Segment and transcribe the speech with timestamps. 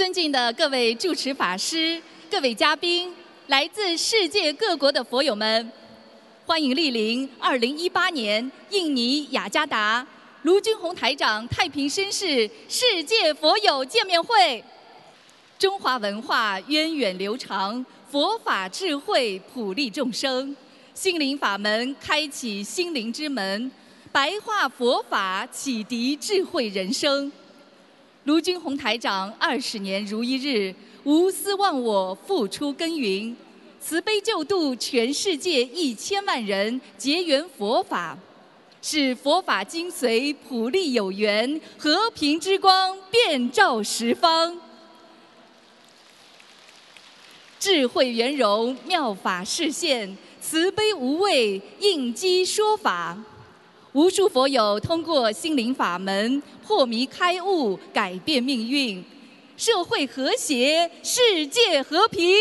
[0.00, 3.14] 尊敬的各位主持法师、各位嘉宾、
[3.48, 5.70] 来自世界各国的佛友们，
[6.46, 10.06] 欢迎莅临2018年印尼雅加达
[10.44, 14.64] 卢军宏台长太平绅士世界佛友见面会。
[15.58, 20.56] 中华文化源远流长，佛法智慧普利众生，
[20.94, 23.70] 心灵法门开启心灵之门，
[24.10, 27.30] 白话佛法启迪智慧人生。
[28.24, 30.74] 卢军宏台长二十年如一日，
[31.04, 33.34] 无私忘我，付出耕耘，
[33.80, 38.18] 慈悲救度全世界一千万人，结缘佛法，
[38.82, 44.60] 使佛法精髓普利有缘，和平之光遍照十方。
[47.58, 53.18] 智慧圆融，妙法示现，慈悲无畏，应机说法。
[53.92, 59.04] 无数佛友通过心灵法门破迷开悟，改变命运，
[59.56, 62.32] 社会和谐，世界和平。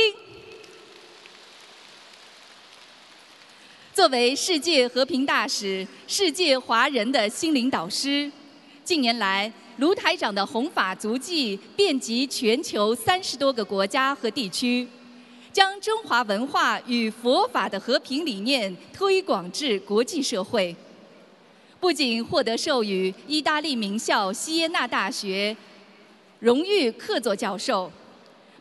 [3.91, 8.32] 作为世界和平大使、世界华人的心灵导师，
[8.84, 14.88] 近年来卢台长的弘法足迹遍及全球三十多个国家和地区。
[15.51, 20.73] 将中华文化与佛法的和平理念推广至国际社会，
[21.80, 25.55] 不仅获得授予意大利名校锡耶纳大学
[26.40, 27.90] 荣誉客座教授、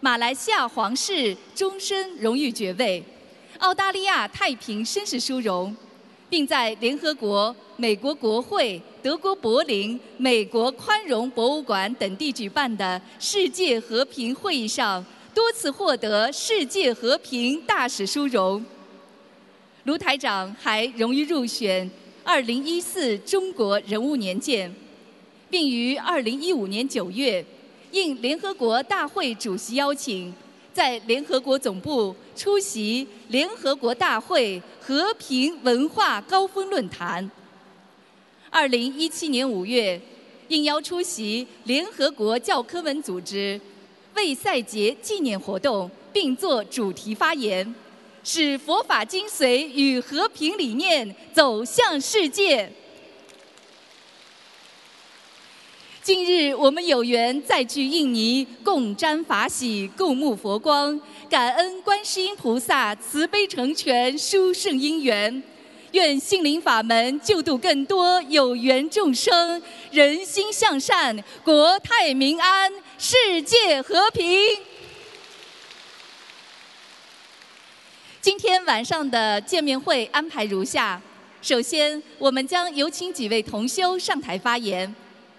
[0.00, 3.02] 马来西亚皇室终身荣誉爵位、
[3.58, 5.74] 澳大利亚太平绅士殊荣，
[6.30, 15.04] 并在联合国、美国国会、德国柏林、美国宽容博物馆等地举办的世界和平会议上。
[15.34, 18.64] 多次获得世界和平大使殊荣，
[19.84, 21.88] 卢台长还荣誉入选
[22.28, 24.70] 2014中国人物年鉴，
[25.48, 27.42] 并于2015年9月
[27.92, 30.30] 应联合国大会主席邀请，
[30.74, 37.30] 在联合国总部出席联合国大会和平文化高峰论坛。
[38.52, 39.98] 2017年5月
[40.48, 43.58] 应邀出席联合国教科文组织。
[44.14, 47.74] 为赛节纪念活动，并作主题发言，
[48.30, 52.70] 使佛法精髓与和平理念走向世界。
[56.02, 61.00] 今日我们有缘再聚印尼，共沾法喜，共沐佛光，
[61.30, 65.42] 感恩观世音菩萨慈悲成全殊胜因缘。
[65.92, 74.38] 愿心灵法门救度更多有缘众生，人心向善，国泰民安，世界和平。
[78.28, 81.00] 今天晚上的见面会安排如下：
[81.40, 84.86] 首先，我们将有请几位同修上台发言；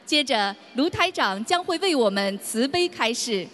[0.08, 3.48] 接着，卢台长将会为我们慈悲开示；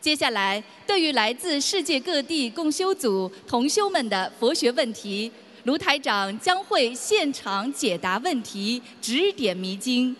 [0.00, 5.32] 接下来，对于来自世界各地共修组同修们的佛学问题。
[5.64, 10.14] 卢台长将会现场解答问题，指点迷津。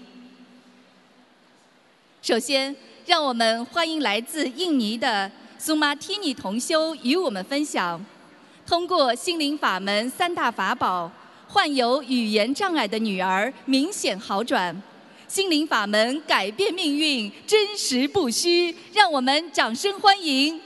[2.20, 2.74] 首先，
[3.06, 8.04] 让我们欢迎来自印尼的苏玛提尼同修与我们分享：
[8.70, 11.10] 通过心灵法门三大法宝，
[11.48, 14.80] 患有语言障碍的女儿明显好转。
[15.26, 18.72] 心灵法门改变命运，真实不虚。
[18.92, 20.60] 让我们掌声欢迎。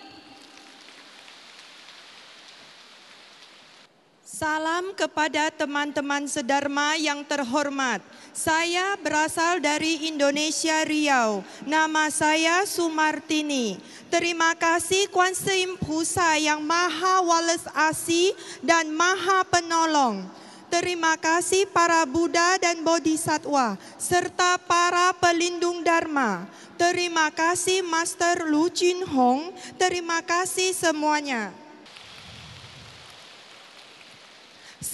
[4.34, 8.02] Salam kepada teman-teman sedharma yang terhormat.
[8.34, 11.46] Saya berasal dari Indonesia Riau.
[11.62, 13.78] Nama saya Sumartini.
[14.10, 20.26] Terima kasih Kuan Im Pusa yang Maha Wales Asi dan Maha Penolong.
[20.66, 26.50] Terima kasih para Buddha dan Bodhisattva serta para pelindung Dharma.
[26.74, 29.54] Terima kasih Master Lu Jin Hong.
[29.78, 31.63] Terima kasih semuanya.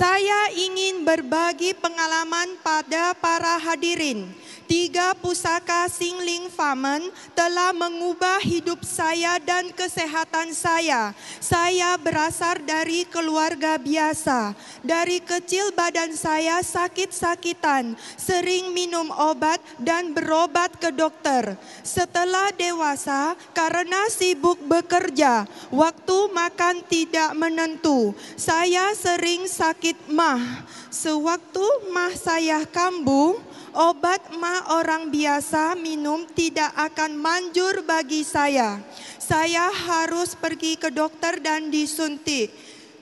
[0.00, 4.32] Saya ingin berbagi pengalaman pada para hadirin.
[4.70, 11.10] Tiga pusaka Singling Famen telah mengubah hidup saya dan kesehatan saya.
[11.42, 14.54] Saya berasal dari keluarga biasa.
[14.86, 21.58] Dari kecil badan saya sakit-sakitan, sering minum obat dan berobat ke dokter.
[21.82, 28.14] Setelah dewasa, karena sibuk bekerja, waktu makan tidak menentu.
[28.38, 30.62] Saya sering sakit mah.
[30.94, 38.78] Sewaktu mah saya kambuh, obat mah orang biasa minum tidak akan manjur bagi saya.
[39.20, 42.50] Saya harus pergi ke dokter dan disuntik.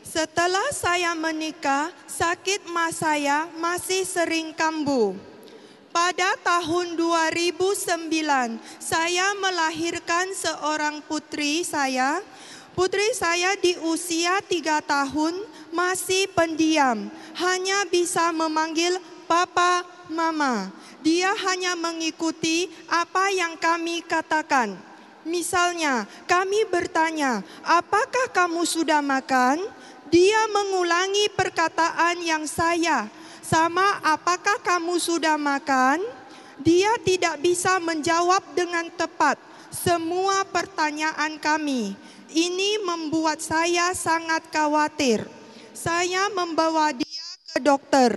[0.04, 5.12] Setelah saya menikah, sakit mah saya masih sering kambuh.
[5.92, 8.08] Pada tahun 2009,
[8.80, 12.20] saya melahirkan seorang putri saya.
[12.72, 15.34] Putri saya di usia tiga tahun
[15.74, 18.96] masih pendiam, hanya bisa memanggil
[19.28, 20.72] papa, mama.
[21.04, 24.74] Dia hanya mengikuti apa yang kami katakan.
[25.28, 29.60] Misalnya, kami bertanya, "Apakah kamu sudah makan?"
[30.08, 33.12] Dia mengulangi perkataan yang saya
[33.44, 36.00] sama apakah kamu sudah makan?
[36.64, 39.36] Dia tidak bisa menjawab dengan tepat
[39.68, 41.92] semua pertanyaan kami.
[42.28, 45.24] Ini membuat saya sangat khawatir.
[45.72, 48.16] Saya membawa dia ke dokter.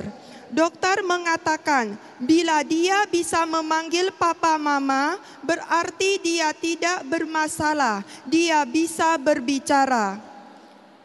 [0.51, 8.03] Dokter mengatakan, bila dia bisa memanggil papa mama, berarti dia tidak bermasalah.
[8.27, 10.19] Dia bisa berbicara.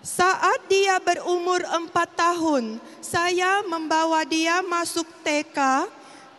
[0.02, 5.86] Saat dia berumur empat tahun, saya membawa dia masuk TK.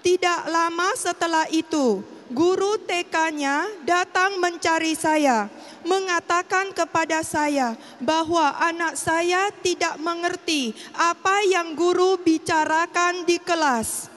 [0.03, 5.47] Tidak lama setelah itu, guru TK-nya datang mencari saya,
[5.87, 14.11] mengatakan kepada saya bahwa anak saya tidak mengerti apa yang guru bicarakan di kelas.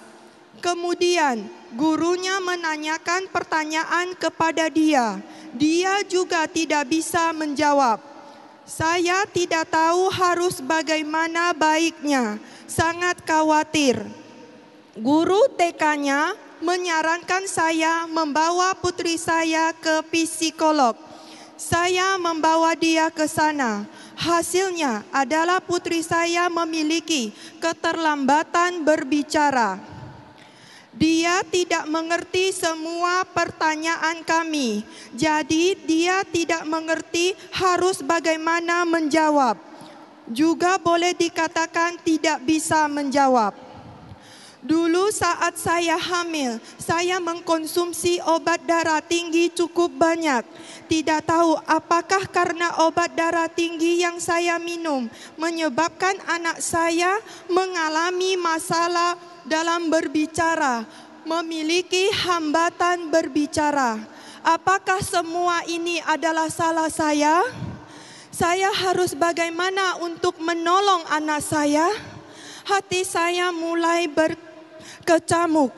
[0.61, 5.17] Kemudian, gurunya menanyakan pertanyaan kepada dia.
[5.57, 8.03] Dia juga tidak bisa menjawab.
[8.69, 13.99] Saya tidak tahu harus bagaimana baiknya, sangat khawatir.
[14.95, 20.97] Guru TK-nya menyarankan saya membawa putri saya ke psikolog.
[21.61, 23.85] Saya membawa dia ke sana.
[24.17, 29.81] Hasilnya adalah putri saya memiliki keterlambatan berbicara.
[30.97, 34.85] Dia tidak mengerti semua pertanyaan kami,
[35.17, 39.57] jadi dia tidak mengerti harus bagaimana menjawab.
[40.29, 43.70] Juga boleh dikatakan tidak bisa menjawab.
[44.61, 50.45] Dulu saat saya hamil, saya mengkonsumsi obat darah tinggi cukup banyak.
[50.85, 55.09] Tidak tahu apakah karena obat darah tinggi yang saya minum
[55.41, 57.17] menyebabkan anak saya
[57.49, 59.17] mengalami masalah
[59.49, 60.85] dalam berbicara,
[61.25, 63.97] memiliki hambatan berbicara.
[64.45, 67.49] Apakah semua ini adalah salah saya?
[68.29, 71.89] Saya harus bagaimana untuk menolong anak saya?
[72.61, 74.05] Hati saya mulai
[75.11, 75.75] berkecamuk.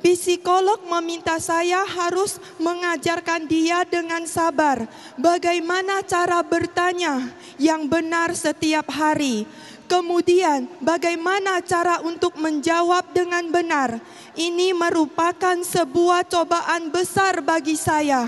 [0.00, 4.88] Psikolog meminta saya harus mengajarkan dia dengan sabar
[5.20, 7.28] bagaimana cara bertanya
[7.60, 9.44] yang benar setiap hari.
[9.84, 14.00] Kemudian, bagaimana cara untuk menjawab dengan benar?
[14.32, 18.24] Ini merupakan sebuah cobaan besar bagi saya.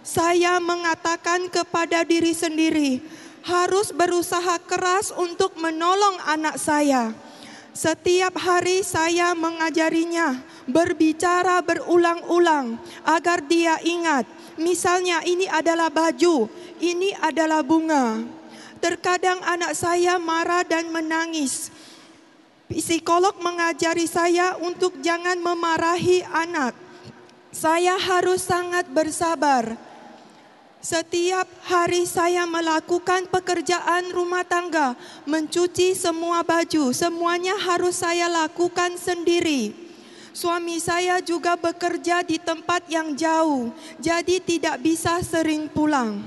[0.00, 3.04] Saya mengatakan kepada diri sendiri,
[3.44, 7.12] harus berusaha keras untuk menolong anak saya.
[7.72, 14.28] Setiap hari saya mengajarinya berbicara berulang-ulang agar dia ingat.
[14.60, 16.52] Misalnya, ini adalah baju,
[16.84, 18.20] ini adalah bunga.
[18.76, 21.72] Terkadang anak saya marah dan menangis.
[22.68, 26.76] Psikolog mengajari saya untuk jangan memarahi anak.
[27.52, 29.91] Saya harus sangat bersabar.
[30.82, 34.98] Setiap hari saya melakukan pekerjaan rumah tangga,
[35.30, 39.78] mencuci semua baju, semuanya harus saya lakukan sendiri.
[40.34, 43.70] Suami saya juga bekerja di tempat yang jauh,
[44.02, 46.18] jadi tidak bisa sering pulang.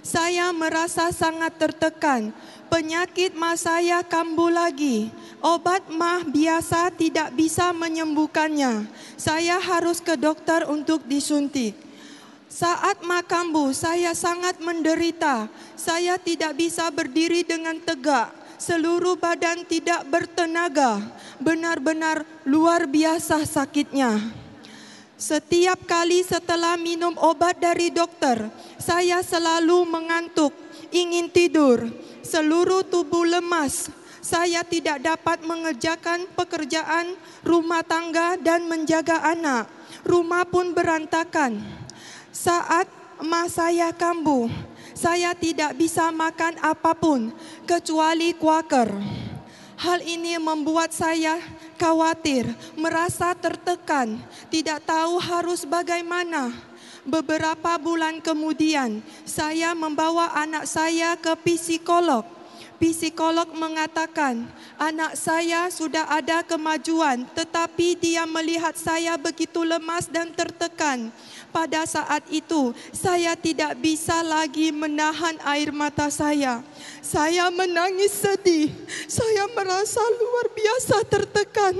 [0.00, 2.32] Saya merasa sangat tertekan.
[2.72, 5.12] Penyakit mah saya kambuh lagi.
[5.44, 8.88] Obat mah biasa tidak bisa menyembuhkannya.
[9.20, 11.87] Saya harus ke dokter untuk disuntik.
[12.58, 15.46] Saat mah kambuh, saya sangat menderita.
[15.78, 18.34] Saya tidak bisa berdiri dengan tegak.
[18.58, 20.98] Seluruh badan tidak bertenaga.
[21.38, 24.18] Benar-benar luar biasa sakitnya.
[25.14, 30.50] Setiap kali setelah minum obat dari dokter, saya selalu mengantuk,
[30.90, 31.86] ingin tidur,
[32.26, 33.86] seluruh tubuh lemas.
[34.18, 37.14] Saya tidak dapat mengerjakan pekerjaan
[37.46, 39.70] rumah tangga dan menjaga anak.
[40.02, 41.86] Rumah pun berantakan.
[42.38, 42.86] Saat
[43.18, 44.46] emas saya kambuh,
[44.94, 47.34] saya tidak bisa makan apa pun
[47.66, 48.94] kecuali kuaker.
[49.74, 51.42] Hal ini membuat saya
[51.74, 52.46] khawatir,
[52.78, 54.22] merasa tertekan,
[54.54, 56.54] tidak tahu harus bagaimana.
[57.02, 62.22] Beberapa bulan kemudian, saya membawa anak saya ke psikolog.
[62.78, 64.46] Psikolog mengatakan,
[64.78, 71.10] anak saya sudah ada kemajuan, tetapi dia melihat saya begitu lemas dan tertekan.
[71.48, 76.60] Pada saat itu, saya tidak bisa lagi menahan air mata saya.
[77.00, 78.68] Saya menangis sedih.
[79.08, 81.74] Saya merasa luar biasa tertekan.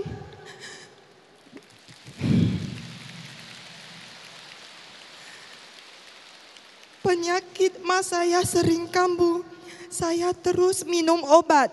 [7.04, 9.44] Penyakit mas saya sering kambuh.
[9.88, 11.72] Saya terus minum obat.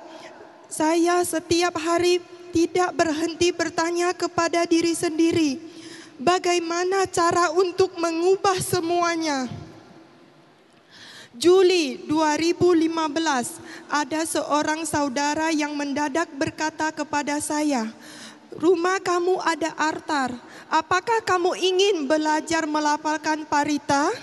[0.67, 2.23] Saya setiap hari
[2.55, 5.74] tidak berhenti bertanya kepada diri sendiri
[6.19, 9.47] bagaimana cara untuk mengubah semuanya.
[11.35, 13.59] Juli 2015,
[13.91, 17.91] ada seorang saudara yang mendadak berkata kepada saya,
[18.55, 20.31] "Rumah kamu ada artar.
[20.71, 24.15] Apakah kamu ingin belajar melafalkan parita?"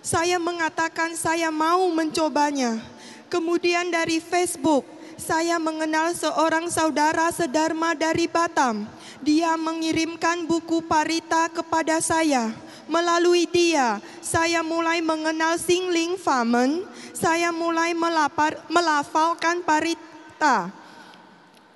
[0.00, 2.80] Saya mengatakan saya mau mencobanya.
[3.28, 4.84] Kemudian dari Facebook,
[5.20, 8.88] saya mengenal seorang saudara sedharma dari Batam.
[9.20, 12.56] Dia mengirimkan buku parita kepada saya.
[12.88, 16.88] Melalui dia, saya mulai mengenal Singling Famen.
[17.12, 20.72] Saya mulai melapar, melafalkan parita.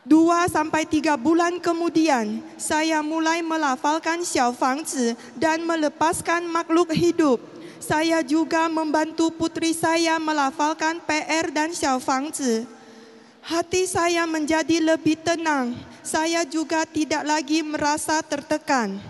[0.04, 7.40] Dua sampai tiga bulan kemudian, saya mulai melafalkan Xiao Fangzi dan melepaskan makhluk hidup.
[7.80, 12.68] Saya juga membantu putri saya melafalkan PR dan Xiao Fangzi.
[13.44, 15.72] Hati saya menjadi lebih tenang.
[16.04, 19.00] Saya juga tidak lagi merasa tertekan.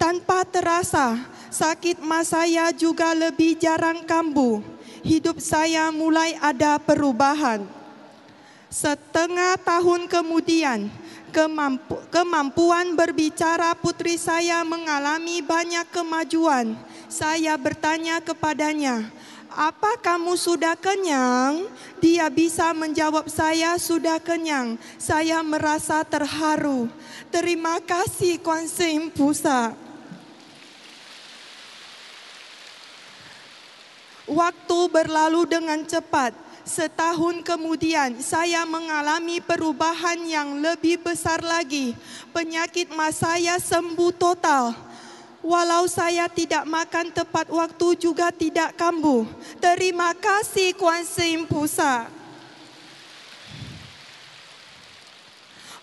[0.00, 1.20] Tanpa terasa,
[1.52, 4.64] sakit mas saya juga lebih jarang kambuh.
[5.04, 7.68] Hidup saya mulai ada perubahan.
[8.72, 10.88] Setengah tahun kemudian,
[11.36, 16.72] kemampu, kemampuan berbicara putri saya mengalami banyak kemajuan.
[17.12, 19.08] Saya bertanya kepadanya,
[19.58, 21.66] "Apa kamu sudah kenyang?"
[21.98, 26.86] Dia bisa menjawab, "Saya sudah kenyang." Saya merasa terharu.
[27.34, 29.74] Terima kasih Yin Pusa.
[34.28, 36.36] Waktu berlalu dengan cepat.
[36.68, 41.96] Setahun kemudian, saya mengalami perubahan yang lebih besar lagi.
[42.28, 44.76] Penyakit mas saya sembuh total.
[45.38, 49.22] Walau saya tidak makan tepat waktu juga tidak kambuh.
[49.62, 52.10] Terima kasih Kuan Yin Pusa.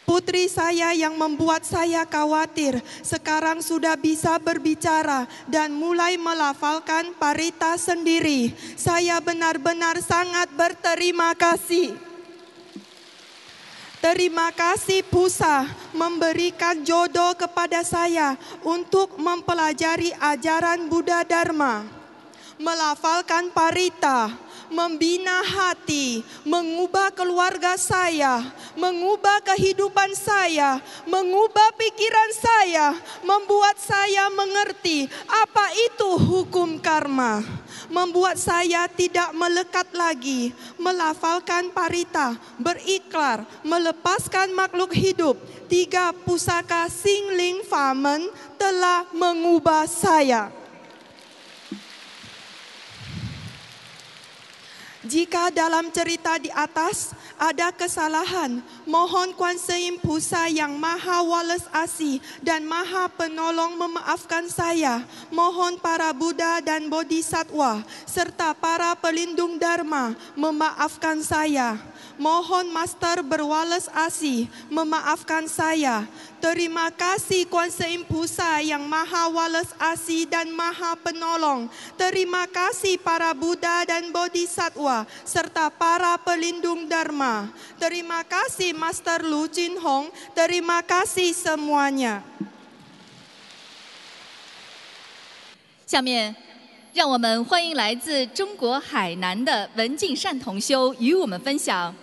[0.05, 8.53] Putri saya yang membuat saya khawatir sekarang sudah bisa berbicara dan mulai melafalkan parita sendiri.
[8.77, 12.14] Saya benar-benar sangat berterima kasih.
[14.05, 21.81] Terima kasih Pusa memberikan jodoh kepada saya untuk mempelajari ajaran Buddha Dharma.
[22.62, 24.29] Melafalkan parita,
[24.69, 28.45] membina hati, mengubah keluarga saya,
[28.77, 30.77] mengubah kehidupan saya,
[31.09, 32.93] mengubah pikiran saya,
[33.25, 37.41] membuat saya mengerti apa itu hukum karma.
[37.96, 45.40] Membuat saya tidak melekat lagi, melafalkan parita, berikrar, melepaskan makhluk hidup.
[45.72, 48.28] Tiga pusaka Singling Famen
[48.60, 50.52] telah mengubah saya.
[55.05, 58.57] Jika dalam cerita di atas ada kesalahan,
[58.89, 65.05] mohon Kuan Yin Pusa yang maha walas asih dan maha penolong memaafkan saya.
[65.29, 71.77] Mohon para Buddha dan Bodhisatwa serta para pelindung Dharma memaafkan saya.
[72.17, 76.07] Mohon Master berwalas asih memaafkan saya.
[76.41, 81.67] Terima kasih Kuan Yin Pusa yang maha walas asih dan maha penolong.
[82.00, 84.95] Terima kasih para Buddha dan Bodhisatwa
[85.25, 87.50] serta para pelindung Dharma.
[87.82, 90.14] Terima kasih Master Lu Jin Hong.
[90.38, 92.22] Terima kasih semuanya.
[95.88, 96.36] 下面，
[96.94, 101.94] 让我们欢迎来自中国海南的文静善同修与我们分享，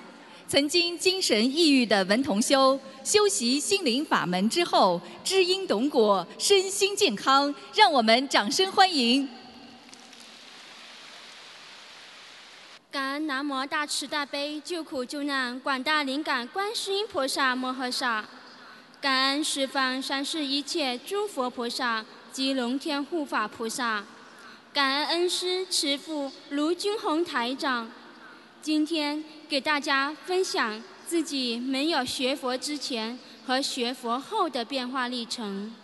[0.49, 7.55] 曾经精神抑郁的文同修修习心灵法门之后，知因懂果，身心健康。
[7.75, 9.29] 让我们掌声欢迎。
[12.93, 18.23] 感恩南无大慈大悲救苦救难广大灵感观世音菩萨摩诃萨，
[19.01, 24.05] 感恩十方三世一切诸佛菩萨及龙天护法菩萨，
[24.75, 27.91] 感恩恩师慈父卢军宏台长。
[28.61, 35.75] 今天给大家分享自己没有学佛之前和学佛后的变化历程。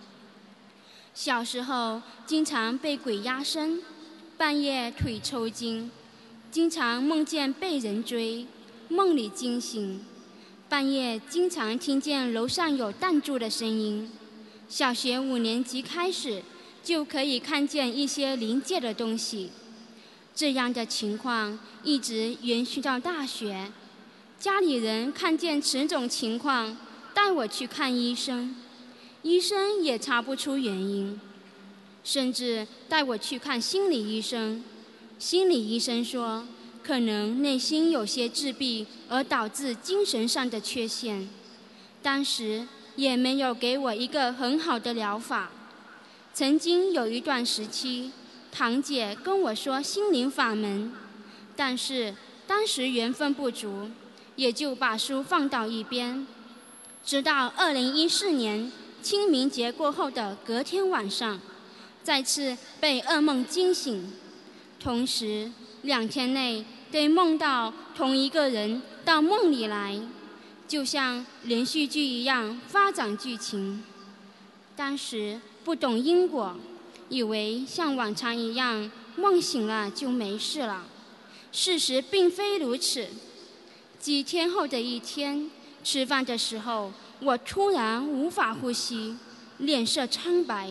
[1.15, 3.83] 小时候经常被鬼压身，
[4.37, 5.91] 半夜腿抽筋。
[6.51, 8.47] 经常梦见被人追，
[8.89, 10.01] 梦里惊醒，
[10.67, 14.11] 半夜经常听见楼上有弹珠的声音。
[14.67, 16.43] 小学五年级开始
[16.83, 19.51] 就可以看见一些临界的东西，
[20.35, 23.71] 这样的情况一直延续到大学。
[24.39, 26.75] 家里人看见此种情况，
[27.13, 28.57] 带我去看医生，
[29.23, 31.21] 医生也查不出原因，
[32.03, 34.65] 甚至带我去看心理医生。
[35.19, 36.47] 心理医生说，
[36.83, 41.29] 可能内心有些自闭，而导致精神上的缺陷。
[42.01, 45.51] 当时也没有给我一个很好的疗法。
[46.33, 48.13] 曾经有一段时期，
[48.53, 50.93] 堂姐跟我说心灵法门，
[51.57, 52.15] 但是
[52.47, 53.91] 当时缘分不足，
[54.37, 56.25] 也就把书放到一边。
[57.05, 58.71] 直到二零一四年
[59.03, 61.41] 清明节过后的隔天晚上，
[62.05, 64.13] 再次被噩梦惊醒，
[64.81, 65.51] 同时
[65.83, 70.01] 两天内都梦到同一个人到梦里来，
[70.67, 73.83] 就像连续剧一样发展剧情。
[74.77, 76.57] 当时不懂因果，
[77.09, 80.87] 以为像往常一样梦醒了就没事了，
[81.53, 83.09] 事实并非如此。
[83.99, 85.51] 几天后的一天。
[85.85, 89.17] 吃饭的时候，我突然无法呼吸，
[89.59, 90.71] 脸色苍白。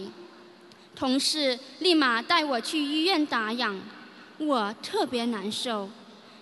[0.95, 3.79] 同事立马带我去医院打氧，
[4.39, 5.89] 我特别难受。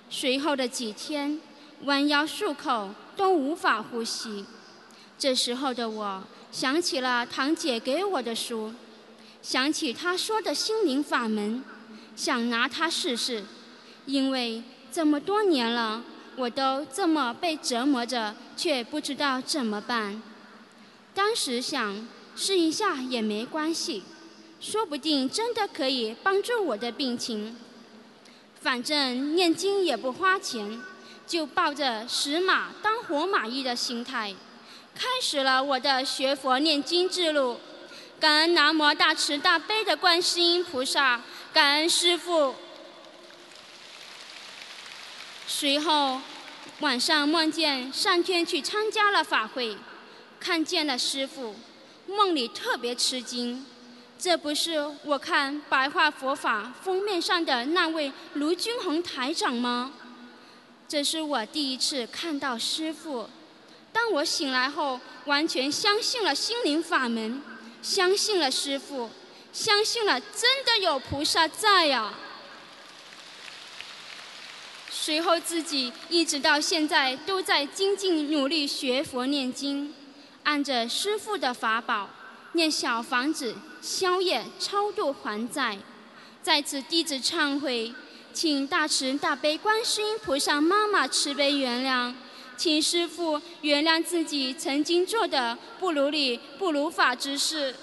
[0.10, 1.40] 随后的几天，
[1.84, 4.46] 弯腰漱口都无法呼吸。
[5.18, 8.74] 这时候的我想起了堂姐给我的书，
[9.42, 11.64] 想起她说的心灵法门，
[12.16, 13.44] 想拿它试试，
[14.06, 14.62] 因为
[14.92, 16.04] 这么多年了。
[16.38, 20.22] 我都这么被折磨着，却不知道怎么办。
[21.14, 24.04] 当时想试一下也没关系，
[24.60, 27.56] 说不定真的可以帮助我的病情。
[28.66, 30.82] 反正念经也不花钱，
[31.28, 34.34] 就抱着死马当活马医的心态，
[34.96, 37.60] 开始了我的学佛念经之路。
[38.20, 41.22] 感恩南无大慈大悲的观世音菩萨，
[41.54, 42.56] 感恩师父。
[45.46, 46.20] 随后，
[46.80, 49.78] 晚上梦见上天去参加了法会，
[50.40, 51.56] 看见了师傅，
[52.08, 53.64] 梦里特别吃惊。
[54.26, 59.94] 这不是我看白话佛法封面上的那位卢军宏台长吗？
[60.88, 63.30] 这是我第一次看到师傅。
[63.94, 67.40] 当我醒来后，完全相信了心灵法门，
[67.84, 69.12] 相信了师傅，
[69.54, 72.12] 相信了真的有菩萨在呀。
[74.90, 79.94] 随后，自己一直到现在都在精进努力学佛念经，
[80.42, 82.10] 按着师父的法宝
[82.56, 85.78] 念小房子、宵夜、超度还债。
[86.42, 87.94] 在此，弟子忏悔，
[88.34, 92.14] 请大慈大悲观世音菩萨妈妈慈悲原谅，
[92.56, 97.76] 请师父原谅自己曾经做的不如理、不如法之事。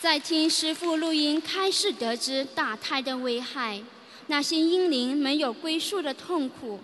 [0.00, 3.82] 在听师父录音开始，得知打胎的危害，
[4.28, 6.80] 那些婴灵没有归宿的痛苦，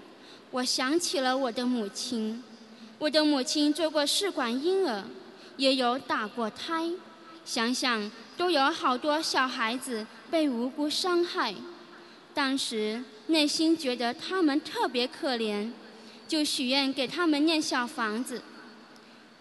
[0.51, 2.43] 我想起了我的母亲。
[3.01, 5.05] 我的母亲做过试管婴儿，
[5.57, 6.91] 也有打过胎，
[7.47, 11.55] 想想都有好多小孩子被无辜伤害。
[12.35, 15.71] 当时内心觉得他们特别可怜，
[16.29, 18.43] 就许愿给他们念小房子。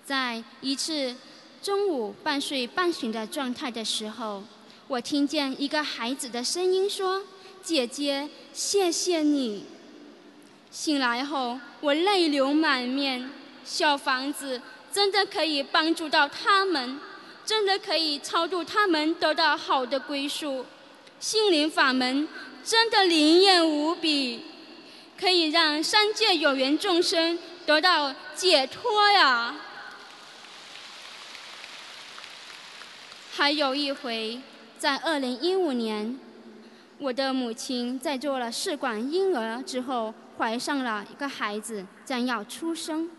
[0.04, 1.16] 在一次。
[1.62, 4.42] 中午半睡半醒的状态的时候，
[4.88, 7.22] 我听见一个孩子的声音说
[7.62, 9.66] ：“姐姐，谢谢你。”
[10.72, 13.30] 醒来后，我泪流满面。
[13.70, 14.60] 小房子
[14.92, 17.00] 真的可以帮助到他们，
[17.46, 20.66] 真的可以超度他们得到好的归宿。
[21.20, 22.28] 心灵法门
[22.64, 24.44] 真的灵验无比，
[25.20, 29.56] 可以让三界有缘众生得到解脱呀！
[33.32, 34.42] 还有一回，
[34.80, 36.20] 在二零一五年，
[36.98, 43.12] 我的母亲在做了试管婴儿之后，怀上了一个孩子，将要出生。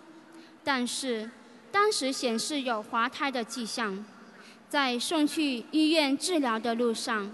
[0.63, 1.31] 但是
[1.71, 4.05] 当时显示有滑胎的迹象，
[4.69, 7.31] 在送去医院治疗的路上，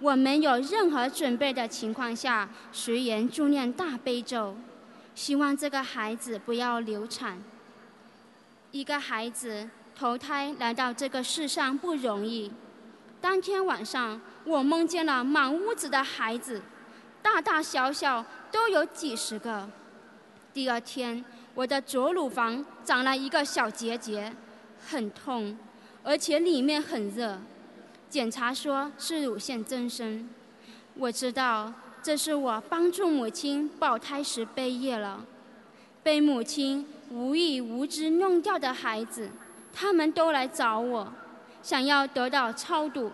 [0.00, 4.56] 我没有任何准备的情况下，随缘助念大悲咒，
[5.14, 7.38] 希望这个孩子不要流产。
[8.70, 9.68] 一个孩子。
[9.96, 12.50] 投胎来到这个世上不容易。
[13.20, 16.60] 当天晚上，我梦见了满屋子的孩子，
[17.22, 19.70] 大大小小都有几十个。
[20.52, 24.32] 第二天，我的左乳房长了一个小结节，
[24.86, 25.56] 很痛，
[26.02, 27.38] 而且里面很热。
[28.10, 30.28] 检查说是乳腺增生。
[30.94, 35.24] 我知道这是我帮助母亲保胎时背业了，
[36.02, 39.30] 被母亲无意无知弄掉的孩子。
[39.72, 41.12] 他们都来找我，
[41.62, 43.10] 想要得到超度。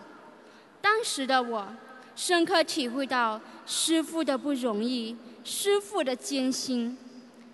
[0.79, 1.67] 当时的我，
[2.15, 6.97] 深刻体会到师父的不容易，师父的艰辛。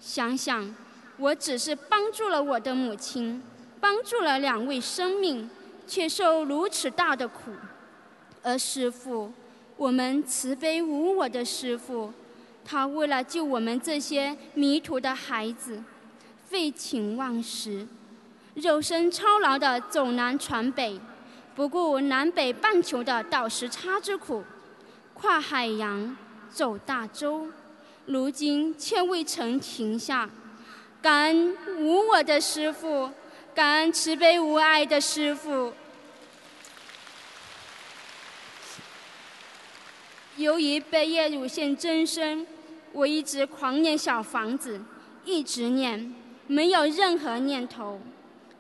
[0.07, 0.73] 想想，
[1.17, 3.43] 我只是帮助了我的母亲，
[3.81, 5.49] 帮助了两位生命，
[5.85, 7.51] 却受如此大的苦。
[8.41, 9.33] 而师父，
[9.75, 12.13] 我们慈悲无我的师父，
[12.63, 15.83] 他为了救我们这些迷途的孩子，
[16.45, 17.85] 废寝忘食，
[18.53, 20.97] 肉身操劳的走南闯北，
[21.53, 24.45] 不顾南北半球的倒时差之苦，
[25.13, 26.15] 跨海洋，
[26.49, 27.49] 走大洲，
[28.07, 30.29] 如今却未曾停下。
[31.01, 33.11] 感恩无我的师父，
[33.53, 35.73] 感恩慈悲无爱的师父。
[40.37, 42.45] 由于被业乳腺增生，
[42.93, 44.81] 我一直狂念小房子，
[45.25, 46.13] 一直念，
[46.47, 48.01] 没有任何念头。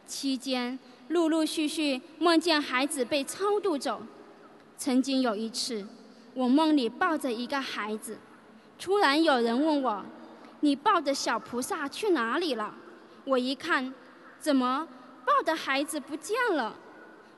[0.05, 4.01] 期间陆陆续续梦见孩子被超度走。
[4.77, 5.85] 曾经有一次，
[6.33, 8.17] 我梦里抱着一个孩子，
[8.79, 10.05] 突然有人问我。
[10.61, 12.73] 你抱的小菩萨去哪里了？
[13.25, 13.93] 我一看，
[14.39, 14.87] 怎么
[15.23, 16.73] 抱的孩子不见了？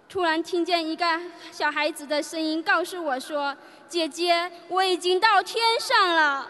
[0.07, 1.19] 突然听见一个
[1.51, 3.53] 小孩子的声音告诉我说
[3.89, 6.47] ：“姐姐，我已经到天上了。”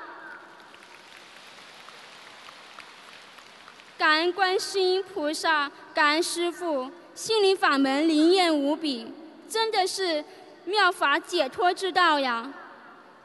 [3.97, 9.11] 感恩观世音菩萨，感恩师父，心灵法门灵验无比，
[9.49, 10.23] 真的是
[10.65, 12.53] 妙法解脱之道呀！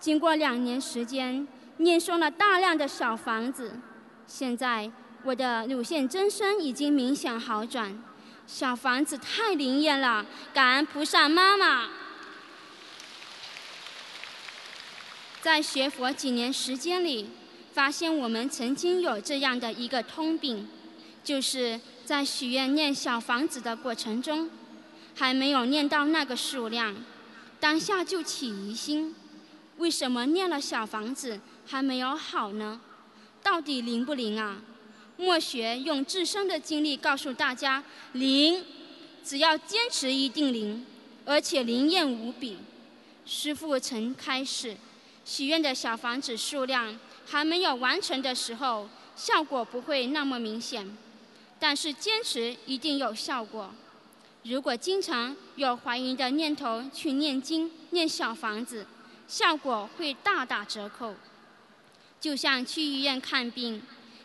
[0.05, 1.49] 经过两年时间。
[1.79, 3.81] 念诵了大量的小房子，
[4.27, 4.89] 现在
[5.25, 8.01] 我的乳腺增生已经明显好转。
[8.47, 11.89] 小房子太灵验了，感恩菩萨妈妈。
[15.41, 17.31] 在学佛几年时间里，
[17.73, 20.69] 发现我们曾经有这样的一个通病，
[21.25, 24.49] 就是在许愿念小房子的过程中，
[25.17, 26.95] 还没有念到那个数量，
[27.59, 29.17] 当下就起疑心：
[29.79, 31.41] 为什么念了小房子？
[31.67, 32.81] 还没有好呢，
[33.43, 34.61] 到底灵不灵啊？
[35.17, 37.83] 莫学用自身的经历告诉大家，
[38.13, 38.65] 灵，
[39.25, 40.85] 只要坚持一定灵，
[41.25, 42.59] 而且灵验无比。
[43.25, 44.77] 师父曾开始，
[45.25, 50.97] 许愿的小房子数量还没有完成的时候，效果不会那么明显，
[51.59, 53.73] 但是坚持一定有效果。
[54.43, 58.87] 如果经常有怀疑的念头去念经、念小房子，
[59.35, 61.13] 效果会大打折扣。
[62.21, 63.83] 就像去医院看病，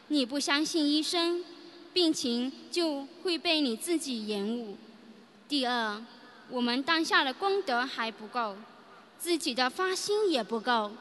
[0.09, 1.43] 你不相信医生，
[1.91, 4.77] 病情就会被你自己延误。
[5.47, 5.99] 第二，
[6.51, 8.55] 我们当下的功德还不够，
[9.17, 10.91] 自己的发心也不够，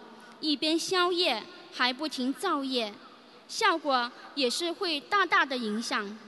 [0.41, 1.43] 一边消业
[1.75, 2.95] 还不停造业，
[3.47, 6.19] 效果也是会大大的影响。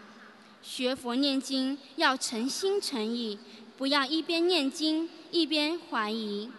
[0.62, 3.38] 学佛念经要诚心诚意，
[3.78, 6.50] 不要一边念经一边怀疑，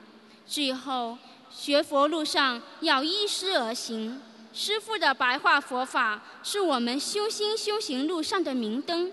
[0.52, 1.18] 最后。
[1.54, 4.22] 学佛路上要依师而行，
[4.54, 9.12] 师父的白话佛法是我们修心修行路上的明灯，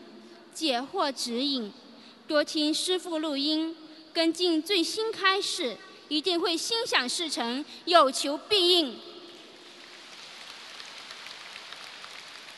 [0.54, 1.72] 解惑指引。
[2.28, 3.76] 多听师父录音，
[4.12, 8.96] 跟进最新开示，一定会心想事成，有求必应。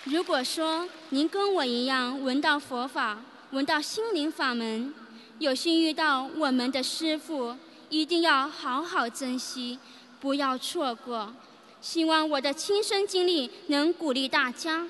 [0.04, 4.94] 如果说您跟我一样闻到佛法，闻到心灵法门，
[5.38, 7.56] 有幸遇到我们的师父。
[7.90, 9.78] 一定要好好珍惜，
[10.20, 11.34] 不要错过。
[11.80, 14.86] 希望我的亲身经历能鼓励大家，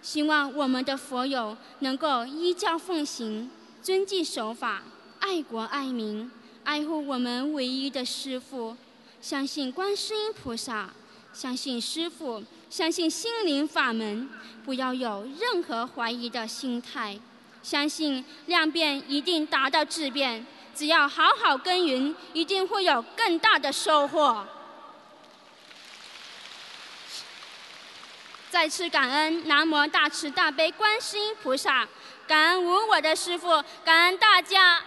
[0.00, 3.50] 希望我们的佛友能够依教奉行，
[3.82, 4.82] 遵纪守法，
[5.18, 6.30] 爱国爱民，
[6.62, 8.76] 爱护我们唯一的师父。
[9.20, 10.90] 相信观世音菩萨，
[11.32, 14.28] 相信师父，相信心灵法门，
[14.64, 17.18] 不要有任何怀疑的心态。
[17.62, 20.46] 相信量变一定达到质变。
[20.76, 24.46] 只要好好耕耘，一定会有更大的收获。
[28.50, 31.88] 再次感恩南无大慈大悲观世音菩萨，
[32.26, 34.82] 感恩无我的师父，感恩大家。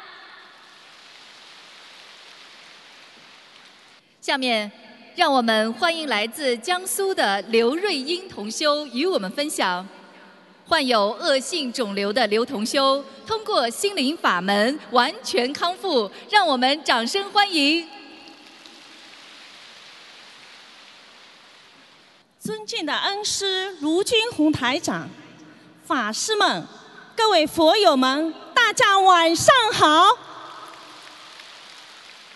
[4.21, 4.71] 下面，
[5.15, 9.87] 让我们欢迎来自江苏的刘瑞英同修与我们分享。
[10.69, 17.89] 患有恶性肿瘤的刘同修，通过心灵法门完全康复，让我们掌声欢迎！
[22.39, 25.09] 尊敬的恩师卢军宏台长、
[25.87, 26.63] 法师们、
[27.15, 30.15] 各位佛友们，大家晚上好！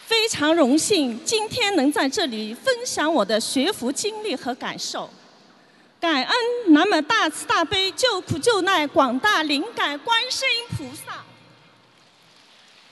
[0.08, 5.08] 非常荣幸今天能在这里分享我的学佛经历和感受。
[6.04, 11.24] 感恩南无大慈大悲救苦救难广大灵感观世音菩萨，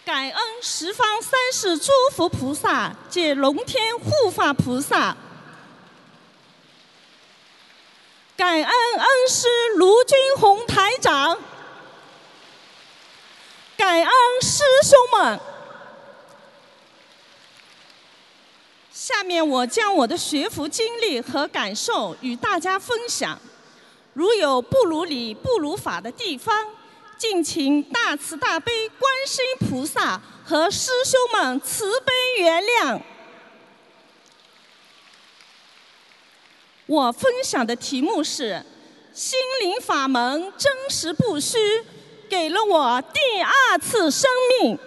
[0.05, 5.17] 感恩十方三世诸佛菩萨及龙天护法菩萨，
[8.37, 11.37] 感恩恩师卢军宏台长，
[13.75, 14.07] 感恩
[14.41, 15.39] 师兄们。
[19.13, 23.37] 下面我将我的学佛经历和感受与大家分享。
[24.13, 26.55] 如有不如理、不如法的地方，
[27.17, 33.01] 敬请大慈大悲观世音菩萨和师兄们慈悲原谅。
[36.85, 38.65] 我分享的题目是
[39.13, 41.57] “心灵法门真实不虚”，
[42.29, 44.29] 给了我第二次生
[44.61, 44.77] 命。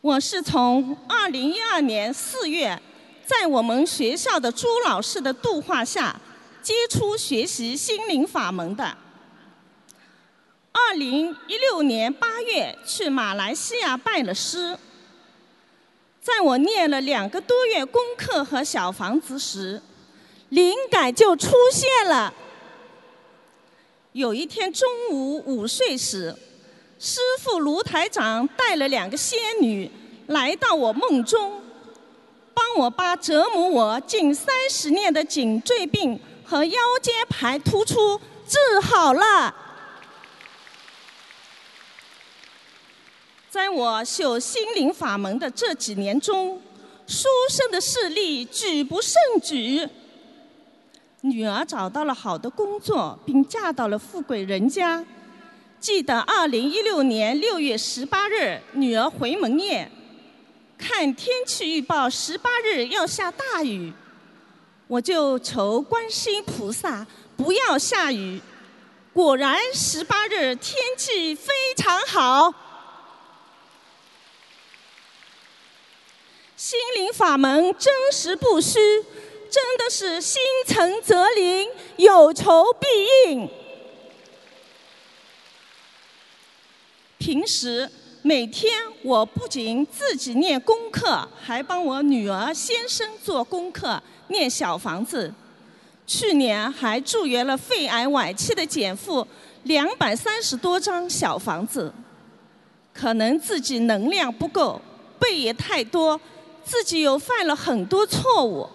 [0.00, 2.80] 我是从二零一二年四月，
[3.26, 6.20] 在我们学校的朱老师的度化下，
[6.62, 8.96] 接触学习心灵法门的。
[10.70, 14.78] 二零一六年八月去马来西亚拜了师，
[16.20, 19.82] 在我念了两个多月功课和小房子时，
[20.50, 22.32] 灵感就出现了。
[24.12, 26.36] 有一天中午午睡时。
[26.98, 29.88] 师傅卢台长带了两个仙女
[30.26, 31.62] 来到我梦中，
[32.52, 39.54] 帮我把折磨我近三十年的颈椎病和腰间盘突出治好了。
[43.48, 46.60] 在我修心灵法门的这几年中，
[47.06, 49.88] 书生的势力举不胜举。
[51.20, 55.04] 女儿找到了好的工作，并嫁到了富贵人家。
[55.80, 59.90] 记得二零一六年六月十八日，女儿回门宴，
[60.76, 63.92] 看天气预报，十八日要下大雨，
[64.88, 68.40] 我就求观世音菩萨不要下雨。
[69.12, 72.52] 果然，十八日天气非常好。
[76.56, 78.78] 心灵法门真实不虚，
[79.48, 83.48] 真的是心诚则灵，有求必应。
[87.28, 87.86] 平时
[88.22, 95.30] 每天，我不仅自己念功课，还帮我女儿、先生做功课、念小房子。
[96.06, 99.28] 去年还助缘了肺癌晚期的减负
[99.64, 101.92] 两百三十多张小房子。
[102.94, 104.80] 可能自己能量不够，
[105.20, 106.18] 背也太多，
[106.64, 108.66] 自己又犯了很多错误。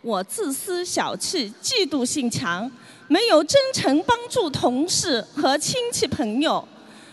[0.00, 2.68] 我自私、小气、嫉妒心强，
[3.06, 6.66] 没有真诚帮助同事和亲戚朋友。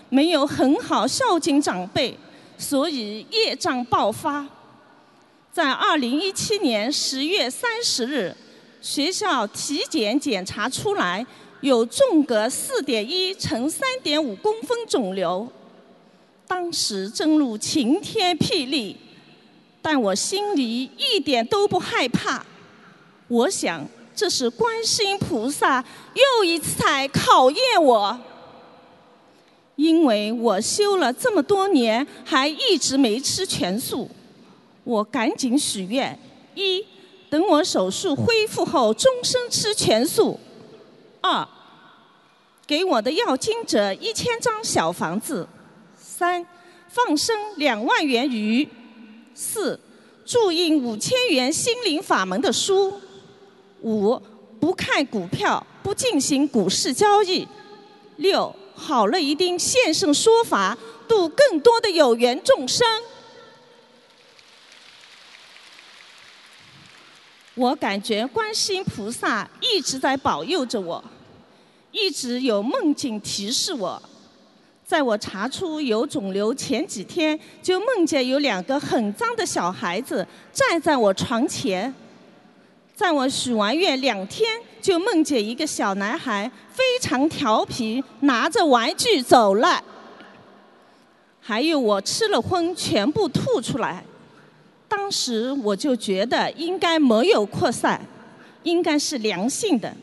[0.09, 2.17] 没有很好孝敬长辈，
[2.57, 4.45] 所以业障爆发。
[5.51, 8.35] 在二零一七年十月三十日，
[8.81, 11.25] 学校体检检查出来
[11.61, 15.47] 有纵隔四点一乘三点五公分肿瘤，
[16.47, 18.95] 当时真如晴天霹雳，
[19.81, 22.45] 但我心里一点都不害怕。
[23.27, 28.19] 我想，这是观世音菩萨又一次在考验我。
[29.79, 34.09] 因为我修了这么多年，还一直没吃全素，
[34.83, 36.19] 我赶紧许愿：
[36.53, 36.85] 一，
[37.29, 40.37] 等我手术恢复后，终身吃全素；
[41.21, 41.47] 二，
[42.67, 45.47] 给我的要经者一千张小房子；
[45.95, 46.45] 三，
[46.89, 48.67] 放生两万元鱼；
[49.33, 49.79] 四，
[50.25, 52.91] 注印五千元心灵法门的书；
[53.81, 54.21] 五，
[54.59, 57.47] 不看股票，不进行股市交易；
[58.17, 58.53] 六。
[58.79, 62.87] 好了，一定现身说法，度更多的有缘众生。
[67.55, 71.03] 我感觉观世音菩萨一直在保佑着我，
[71.91, 74.01] 一直有梦境提示我。
[74.85, 81.93] 在我查出有肿瘤前几天，就梦见有两个很脏的小孩子站在我床前。
[82.95, 84.61] 在我许完愿两天。
[84.81, 89.83] 就梦见一个小男孩非常调皮，拿着玩具走了。
[91.41, 94.03] 还有我吃了荤，全部吐出来。
[94.87, 98.01] 当时我就觉得应该没有扩散，
[98.63, 99.93] 应该是良性的。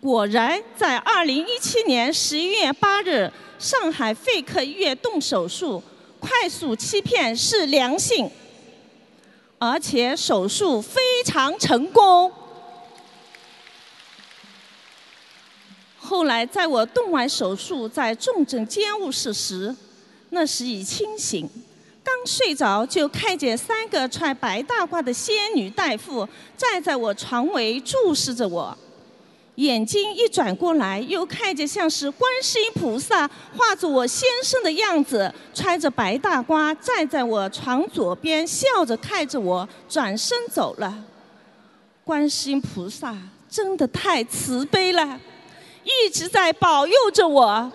[0.00, 5.82] 果然，在二零一七年十一月八日，上海肺科医院动手术，
[6.20, 8.30] 快速切片是良性，
[9.58, 12.30] 而且手术非常成功。
[16.04, 19.74] 后来，在我动完手术，在重症监护室时，
[20.28, 21.48] 那时已清醒，
[22.02, 28.76] 刚睡着就看见三个穿白大褂的仙女大夫站在我床围注视着我，
[29.54, 41.02] 眼睛一转过来，又看见像是观世音菩萨画着我先生的样子，穿着白大褂站在我床左边，笑着看着我，转身走了。
[42.04, 43.16] 观世音菩萨
[43.48, 45.18] 真的太慈悲了。
[45.84, 47.70] 一直在保佑着我。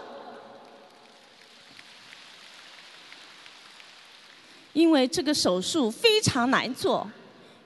[4.73, 7.09] 因为这个手术非常难做，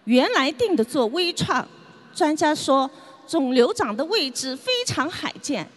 [0.06, 1.68] 原来定的做微创，
[2.16, 2.90] 专家说
[3.28, 5.70] 肿瘤长的位置非常罕见，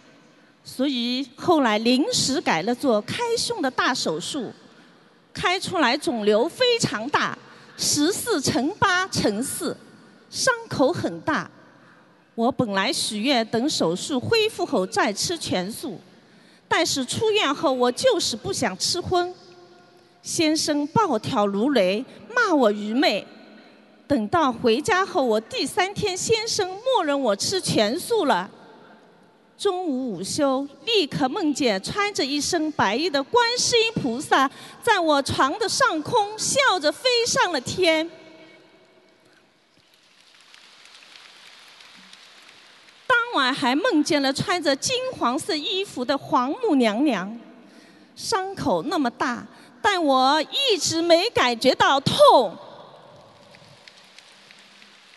[0.63, 4.51] 所以后来临时改了做开胸的大手术，
[5.33, 7.37] 开出来肿瘤非常大，
[7.77, 9.77] 十四乘八乘四，
[10.31, 11.51] 伤口很大。
[12.37, 15.99] 我本来许愿等手术恢复后再吃全素，
[16.67, 19.33] 但是出院后我就是不想吃荤。
[20.21, 23.25] 先生暴跳如雷，骂我愚昧。
[24.05, 28.47] 等到回家后，我第三天，先生默认我吃全素了。
[29.57, 34.47] 中午午休，立刻梦见穿着一身白衣的观世音菩萨
[34.83, 38.07] 在我床的上空笑着飞上了天。
[43.37, 47.39] 晚还梦见了穿着金黄色衣服的黄母娘娘，
[48.15, 49.45] 伤口那么大。
[49.79, 52.57] 但我一直没感觉到痛，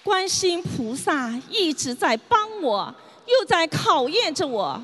[0.04, 2.94] 观世音菩萨一直在帮我，
[3.26, 4.80] 又在考验着我。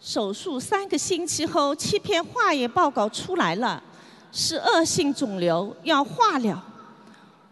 [0.00, 3.82] 手术三个星期后，七篇化验报告出来了，
[4.30, 6.60] 是恶性肿瘤，要化疗。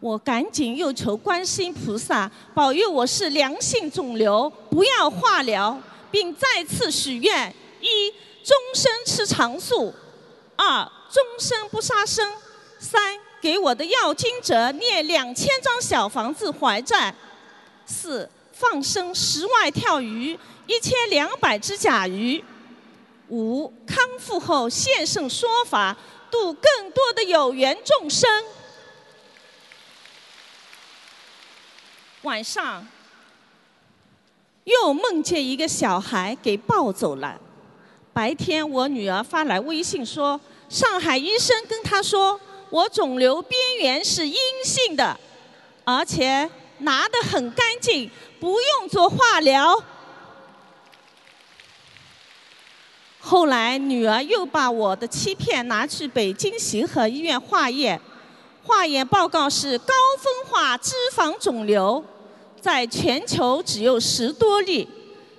[0.04, 7.48] 我赶紧又求观世音菩萨保佑我是良性肿瘤，不要化疗，并再次许愿：
[7.80, 8.10] 一，
[8.42, 9.90] 终身吃长素；
[10.56, 10.86] 二。
[11.10, 12.34] 终身不杀生，
[12.78, 17.14] 三给我的要经者念两千张小房子还债，
[17.86, 22.44] 四放生十万条鱼，一千两百只甲鱼，
[23.28, 25.96] 五康复后现身说法，
[26.30, 28.28] 度更多的有缘众生。
[32.24, 32.84] 晚上
[34.64, 37.38] 又梦见一个小孩给抱走了，
[38.12, 40.40] 白天我女儿发来微信说。
[40.66, 44.34] 上海医生跟她说：“我肿瘤边缘是阴
[44.64, 45.16] 性的，
[45.84, 48.10] 而且拿得很干净，
[48.40, 49.84] 不用做化疗。”
[53.20, 58.00] 后来女儿又把我的切片拿去北京协和医院化验，
[58.64, 62.02] 化验报告是高分化脂肪肿瘤，
[62.64, 64.88] 在全球只有十多例，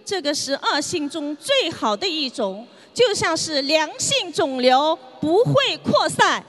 [0.05, 2.67] 这个是恶性中最好的一种。
[2.93, 6.45] 就像是良性肿瘤不会扩散，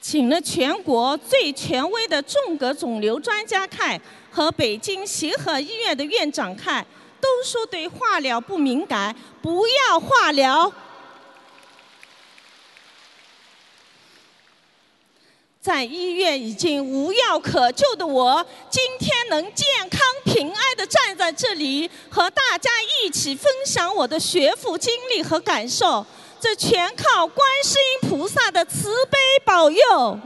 [0.00, 6.86] 请了全国最权威的重格肿瘤专家看和北京协和医院的院长看，
[7.20, 10.72] 都说对化疗不敏感，不要化疗。
[15.60, 22.70] 在医院已经无药可救的我，今天能健康平安的站在这里，和大家
[23.04, 26.06] 一起分享我的学佛经历和感受，
[26.40, 30.18] 这全靠观世音菩萨的慈悲保佑。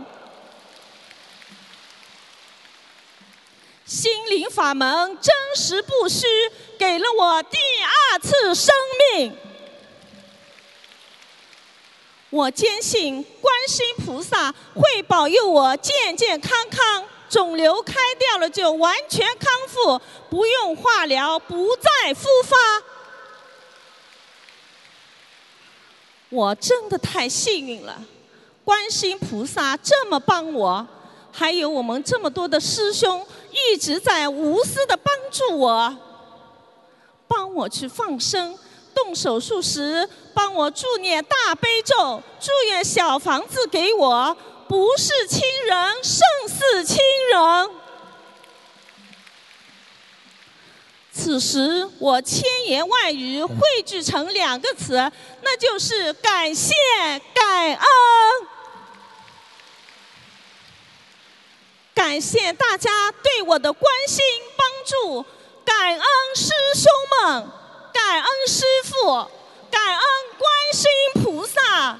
[3.84, 6.26] 心灵法门真实不虚，
[6.78, 7.58] 给了我第
[8.12, 8.72] 二次生
[9.16, 9.36] 命。
[12.34, 22.56] 我坚信观世音菩萨会保佑我健健康康，肿瘤开掉了就完全康复，不用化疗，不再复发。
[26.28, 28.02] 我真的太幸运了，
[28.64, 30.84] 观世音菩萨这么帮我，
[31.30, 35.96] 还有我们这么多的师兄一直在无私的帮助我，
[37.28, 38.58] 帮我去放生。
[38.94, 44.36] 动手术时，帮我助念大悲咒，祝愿小房子给我，
[44.68, 46.98] 不是亲人胜似亲
[47.32, 47.70] 人。
[51.12, 55.10] 此时，我千言万语汇聚成两个词，
[55.42, 56.74] 那就是感谢、
[57.32, 57.78] 感恩。
[61.94, 64.24] 感谢大家对我的关心
[64.56, 65.24] 帮助，
[65.64, 66.00] 感恩
[66.34, 66.90] 师兄
[67.28, 67.63] 们。
[67.94, 69.06] 感恩师父，
[69.70, 70.02] 感恩
[70.36, 71.96] 观世音菩萨。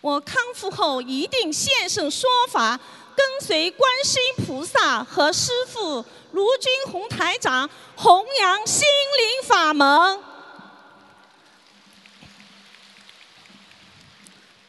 [0.00, 2.80] 我康复后一定现身说法，
[3.14, 8.88] 跟随观世音菩萨和师父卢军宏台长弘扬心
[9.18, 10.24] 灵法门，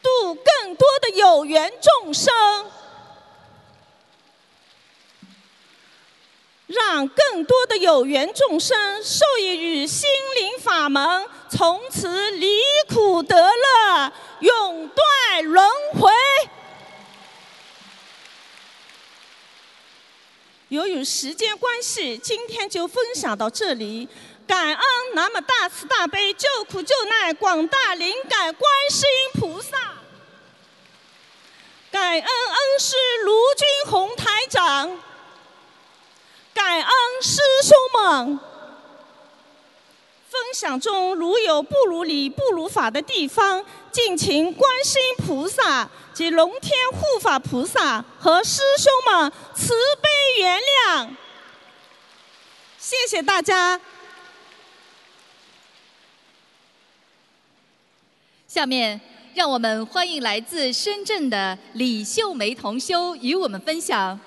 [0.02, 2.30] 度更多的有缘众生。
[6.74, 16.10] 让更多的有缘众生受益于心灵法门，从此离苦得乐，永断轮回。
[20.68, 24.08] 由于时间关系，今天就分享到这里。
[24.46, 24.78] 感恩
[25.14, 29.78] 南无大慈大悲救苦救难广大灵感观世音菩萨，
[31.90, 32.94] 感恩恩师
[33.24, 35.00] 卢军宏台长，
[36.54, 36.88] 感恩
[37.20, 38.40] 师兄们。
[40.30, 50.08] 分享中如有不如理、不如法的地方，敬请观世音菩萨及龙天护法菩萨和师兄们慈悲
[50.40, 51.08] 原谅。
[52.78, 53.80] 谢谢大家。
[58.48, 59.00] 下面，
[59.34, 64.18] 让我们欢迎来自深圳的李秀梅同修与我们分享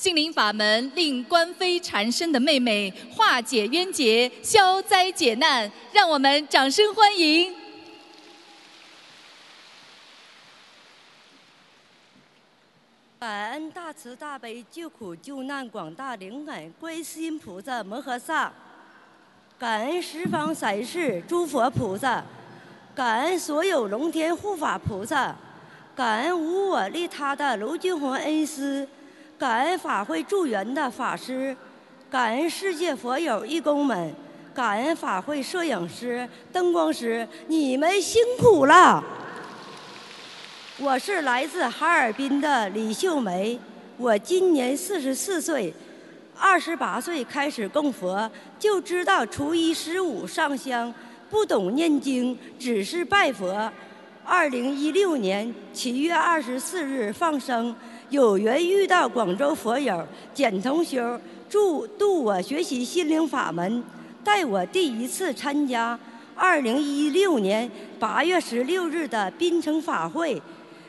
[0.00, 5.70] 心灵法门，令官非缠身的妹妹化解冤结、消灾解难。
[5.92, 7.54] 让我们掌声欢迎！
[13.18, 18.50] 感恩大慈大悲救苦救难广大灵感观世音菩萨摩诃萨，
[19.58, 22.24] 感恩十方三世诸佛菩萨。
[22.94, 25.36] 感恩所有龙天护法菩萨，
[25.94, 28.88] 感恩无我利他的卢俊宏恩师，
[29.40, 31.56] 感恩法会助缘的法师，
[32.10, 34.14] 感恩世界佛友义工们，
[34.52, 39.02] 感恩法会摄影师、灯光师，你们辛苦了。
[40.78, 43.58] 我是来自哈尔滨的李秀梅，
[43.96, 45.72] 我今年四十四岁，
[46.38, 50.92] 二十八岁开始供佛，就知道初一十五上香。
[51.30, 53.72] 不懂念经，只是拜佛。
[54.22, 57.74] 二零一六年七月二十四日放生，
[58.10, 60.04] 有缘遇到广州佛友
[60.34, 63.84] 简同修，助度我学习心灵法门，
[64.24, 65.96] 带我第一次参加
[66.34, 70.42] 二零一六年八月十六日的槟城法会。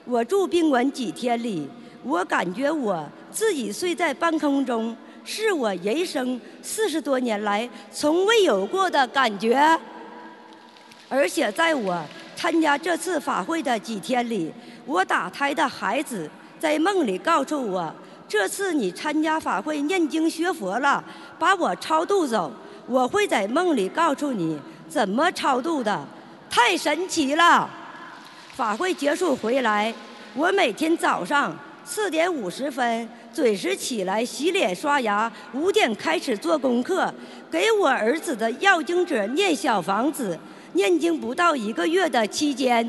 [0.06, 1.70] 我住宾馆几天里，
[2.04, 9.80] 我感觉我自己睡在半空中，是我人生四十多年来从未有过的感觉。
[11.08, 12.04] 而且在我
[12.36, 14.52] 参加这次法会的几天里，
[14.88, 16.28] 我打胎的孩子
[16.62, 17.92] 在梦里告诉我：
[18.30, 21.04] 这次你参加法会念经学佛了，
[21.40, 22.54] 把我超度走。
[22.86, 26.06] 我会在梦里告诉你怎么超度的，
[26.52, 27.68] 太神奇了。
[28.54, 29.92] 法会结束回来，
[30.36, 37.12] 我每天早上四点五十分准时起来洗脸刷牙，五点开始做功课，
[37.50, 40.38] 给我儿子的要经者念小房子。
[40.74, 42.88] 念经不到一个月的期间，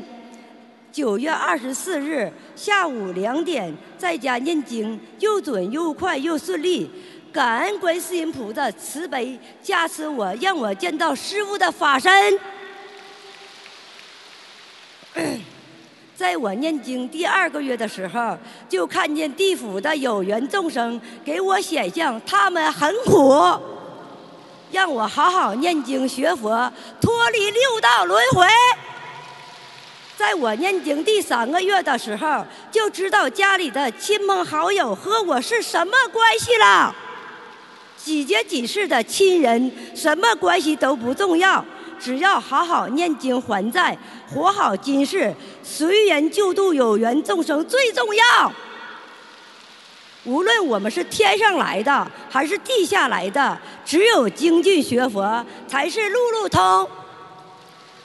[0.93, 6.87] 九月二十四日下午两点在家念经，又准又快又顺利。
[7.31, 12.39] 感恩观世音菩萨慈悲加持我，让我见到师父的法身。
[16.15, 18.37] 在我念经第二个月的时候，
[18.69, 23.33] 就看见地府的有缘众生给我显像，他们很苦。
[24.71, 26.71] 让我好好念经学佛，
[27.01, 28.45] 脱离六道轮回。
[30.23, 36.95] 在我念经第三个月的时候，就知道家里的亲朋好友和我是什么关系了。
[37.97, 41.63] 几劫几世的亲人，什么关系都不重要，
[41.99, 43.97] 只要好好念经还债，
[44.33, 48.53] 活好今世，随缘救度有缘众生最重要。
[50.23, 56.89] 无论我们是天上来的还是地下来的，只有精进学佛才是路路通。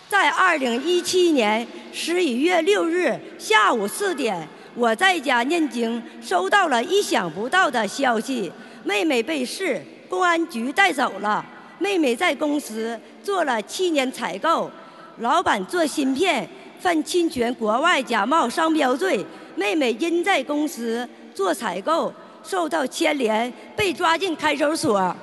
[0.09, 8.51] 在二零一七年十一月六日下午四点，我在家念经，收到了意想不到的消息：
[8.85, 9.79] 妹妹被市
[10.09, 11.45] 公安局带走了。
[11.79, 14.71] 妹妹在公司做了七年采购，
[15.19, 16.49] 老板做芯片
[16.81, 19.25] 犯侵权国外假冒商标罪，
[19.57, 21.07] 妹妹因在公司。
[21.35, 25.15] 做采购受到牵连，被抓进看守所。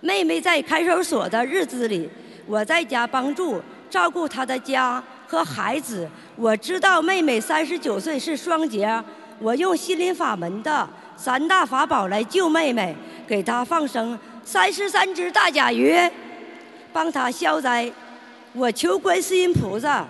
[0.00, 2.10] 妹妹在看守所的日子里，
[2.48, 6.08] 我在家帮助照顾她的家和孩子。
[6.34, 9.00] 我知道妹妹三十九岁是双节，
[9.38, 12.96] 我用心灵法门的三大法宝来救妹妹，
[13.26, 15.94] 给她放生三十三只大甲鱼，
[16.92, 17.92] 帮她消灾。
[18.54, 20.06] 我求观世音菩萨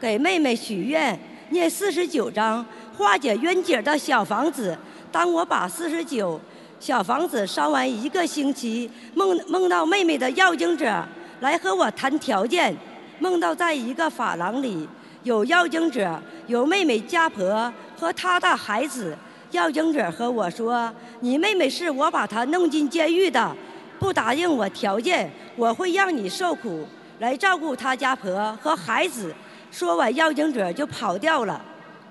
[0.00, 1.18] 给妹妹许愿，
[1.50, 2.64] 念四十九章。
[2.94, 4.76] 化解冤结的小房子。
[5.10, 6.38] 当我把四十九
[6.78, 11.02] 小房子烧完一个星期，梦梦到妹妹的要经者
[11.42, 12.72] 来和我谈条件，
[13.18, 14.88] 梦到在一个法廊里
[15.24, 16.16] 有要经者，
[16.46, 19.18] 有妹妹家婆和她的孩子。
[19.50, 23.54] 要经者和我说：“你妹妹是我把她弄进监狱的，
[23.98, 26.86] 不答应我条件，我会让你受苦，
[27.18, 29.34] 来照顾她家婆和孩子。”
[29.72, 31.60] 说完，要经者就跑掉了。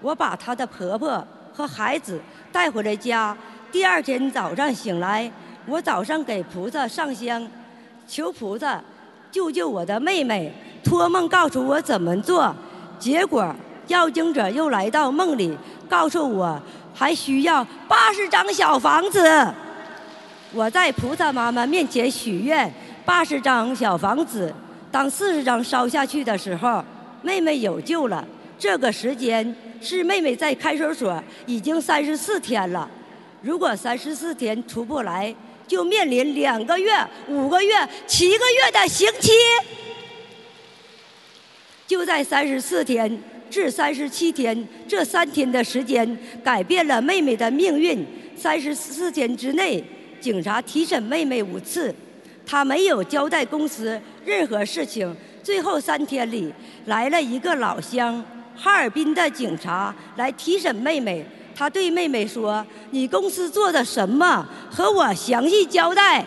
[0.02, 2.20] 我把她的婆婆和孩子
[2.52, 3.36] 带回了家。
[3.72, 5.32] 第二天早上醒来，
[5.66, 7.48] 我早上给菩萨上香，
[8.06, 8.84] 求菩萨
[9.32, 10.54] 救救我的妹妹，
[10.84, 12.54] 托梦告诉我怎么做。
[13.00, 13.56] 结果
[13.88, 15.58] 要经者又来到梦里，
[15.90, 16.62] 告诉我
[16.94, 19.52] 还需要八十张小房子。
[20.54, 22.72] 我在菩萨妈妈面前许愿，
[23.06, 24.54] 八十张小房子。
[24.92, 26.84] 当四十张烧下去的时候，
[27.22, 28.24] 妹妹有救了。
[28.60, 32.88] 这个时间是妹妹在看守所已经三十四天了。
[33.42, 35.34] 如果三十四天出不来，
[35.72, 36.92] 就面临两个月、
[37.30, 37.74] 五个月、
[38.06, 39.32] 七个月的刑期。
[41.88, 43.18] 就在三十四天
[43.50, 48.06] 至三十七天这三天的时间，改变了妹妹的命运。
[48.36, 49.82] 三十四天之内，
[50.20, 51.96] 警察提审妹妹五次。
[52.46, 55.16] 他没有交代公司任何事情。
[55.42, 56.54] 最后三天里，
[56.88, 58.22] 来了一个老乡，
[58.58, 61.26] 哈尔滨的警察来提审妹妹。
[61.56, 64.48] 他对妹妹说：“你公司做的什么？
[64.70, 66.26] 和我详细交代。”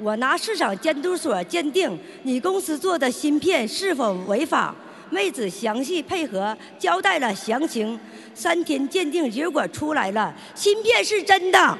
[0.00, 4.74] 我拿市场监督所鉴定你公司做的芯片是否违法。
[5.10, 7.98] 妹子详细配合交代了详情。
[8.34, 11.78] 三天鉴定结果出来了，芯片是真的，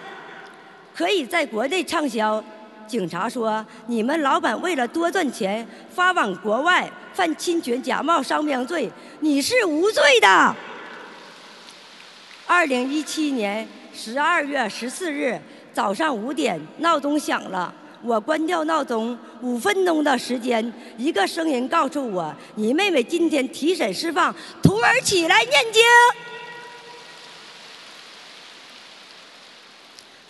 [0.94, 2.42] 可以在国内畅销。
[2.86, 8.88] 警察说：“你们老板为了多赚钱，发往国外犯侵权假冒商标罪，
[9.20, 10.54] 你是无罪的。”
[12.46, 15.40] 二零一七年十二月十四日
[15.72, 25.82] 早上五点，闹钟响了，我关掉闹钟，五分钟的时间，一个声音告诉我：“你妹妹今天提审释放，徒儿起来念经。”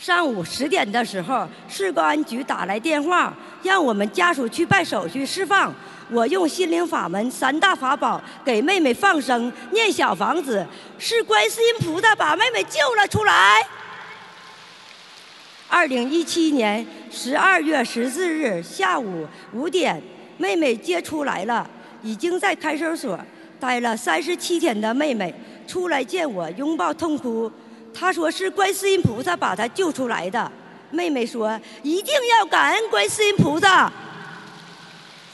[0.05, 5.73] 上午十点的时候，市公安局打来电话，让我们家属去办手续释放。
[6.11, 10.67] 我用心灵法门三大法宝给妹妹放生、念小房子，
[10.99, 13.67] 是观世音菩萨把妹妹救了出来。
[15.71, 20.03] 二零一七年十二月十四日下午五点，
[20.37, 21.67] 妹妹接出来了，
[22.03, 23.19] 已经在看守所
[23.59, 25.35] 待了三十七天的妹妹
[25.67, 27.51] 出来见我，拥抱痛哭。
[27.95, 30.51] 他说是观世音菩萨把他救出来的。
[30.91, 33.91] 妹妹说一定要感恩观世音菩萨。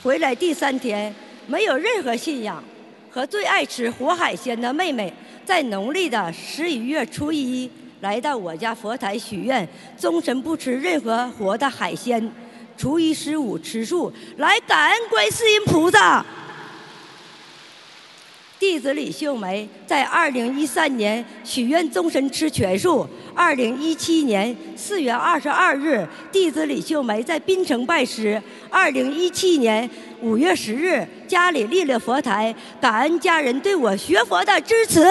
[0.03, 1.15] 回来第三天，
[1.47, 2.63] 没有任何信仰，
[3.11, 5.13] 和最爱吃活海鲜的妹妹，
[5.45, 12.33] 在农历的十一月初一来到我家佛台许愿，终身不吃任何活的海鲜，
[12.79, 16.25] 初一十五吃素，来感恩观世音菩萨。
[18.61, 23.09] 弟子李秀梅在二零一三年许愿终身吃全素。
[23.35, 28.41] 二零一七年四月二十二日，弟子李秀梅在槟城拜师。
[28.69, 29.89] 二零一七年
[30.21, 35.07] 五月十日，家里立了佛台，感恩家人对我学佛的支持。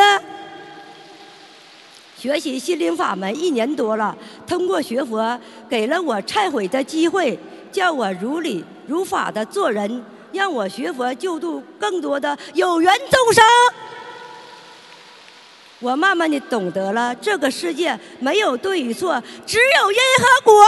[2.16, 7.40] 学习心灵法门一年多了，通过学佛，给了我忏悔的机会，
[7.72, 10.04] 叫我如理如法的做人。
[10.32, 13.44] 让我学佛救度更多的有缘众生。
[15.80, 20.66] 我慢慢的懂得了，这个世界没有对与错，只有因和果。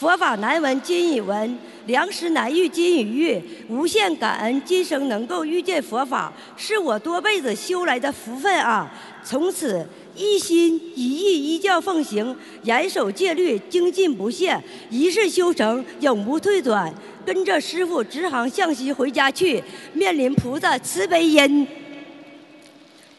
[0.00, 3.38] 佛法难闻今已闻，良食难遇今已遇。
[3.68, 8.90] 无限感恩，今生能够遇见佛法，是我多辈子修来的福分啊！
[9.22, 9.86] 从此
[10.16, 16.90] 一心一意，依教奉行，严守戒律，精进不懈，一世修成，永不退转。
[17.26, 21.68] 跟着师傅直航向西回家去，面临菩萨慈悲因。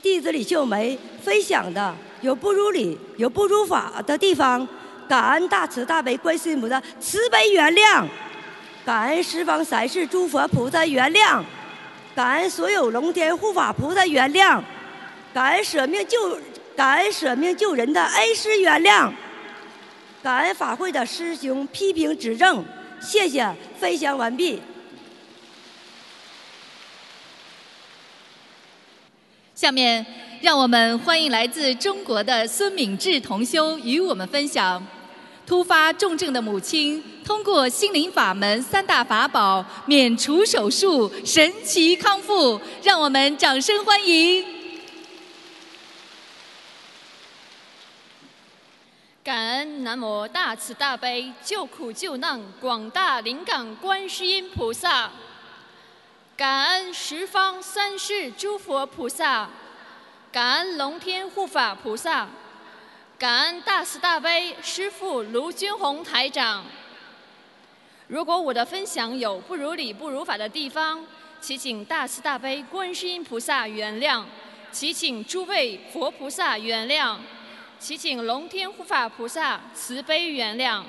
[0.01, 4.67] 弟子李秀梅分享的有不如理、有不如法的地方，
[5.11, 8.07] 感恩大慈大悲观世音菩萨慈悲原谅，
[8.85, 11.43] 感恩十方三世诸佛菩萨原谅，
[12.15, 14.63] 感恩所有龙天护法菩萨原谅，
[15.33, 16.39] 感恩舍命救
[16.77, 19.11] 感恩舍命救人的恩师原谅，
[20.23, 22.63] 感恩法会的师兄批评指正。
[23.01, 24.61] 谢谢，分享完毕。
[29.53, 30.05] 下面，
[30.41, 34.81] 让我们欢迎来自中国的孙敏智同修与我们分享：
[35.45, 42.59] 突发重症的母亲通过心灵法门三大法宝免除手术，神奇康复。
[42.81, 44.45] 让我们掌声欢迎。
[49.23, 55.11] 感恩南无大慈大悲救苦救难广大灵感观世音菩萨，
[56.35, 59.47] 感恩十方三世诸佛菩萨，
[60.31, 62.27] 感恩龙天护法菩萨，
[63.21, 66.65] 感恩大慈大悲师父卢军宏台长。
[68.07, 71.05] 如果我的分享有不如理不如法的地方，
[71.39, 74.23] 祈请大慈大悲观世音菩萨原谅，
[74.71, 77.15] 祈请诸位佛菩萨原谅。
[77.77, 80.83] 祈请龙天护法菩萨慈悲原谅。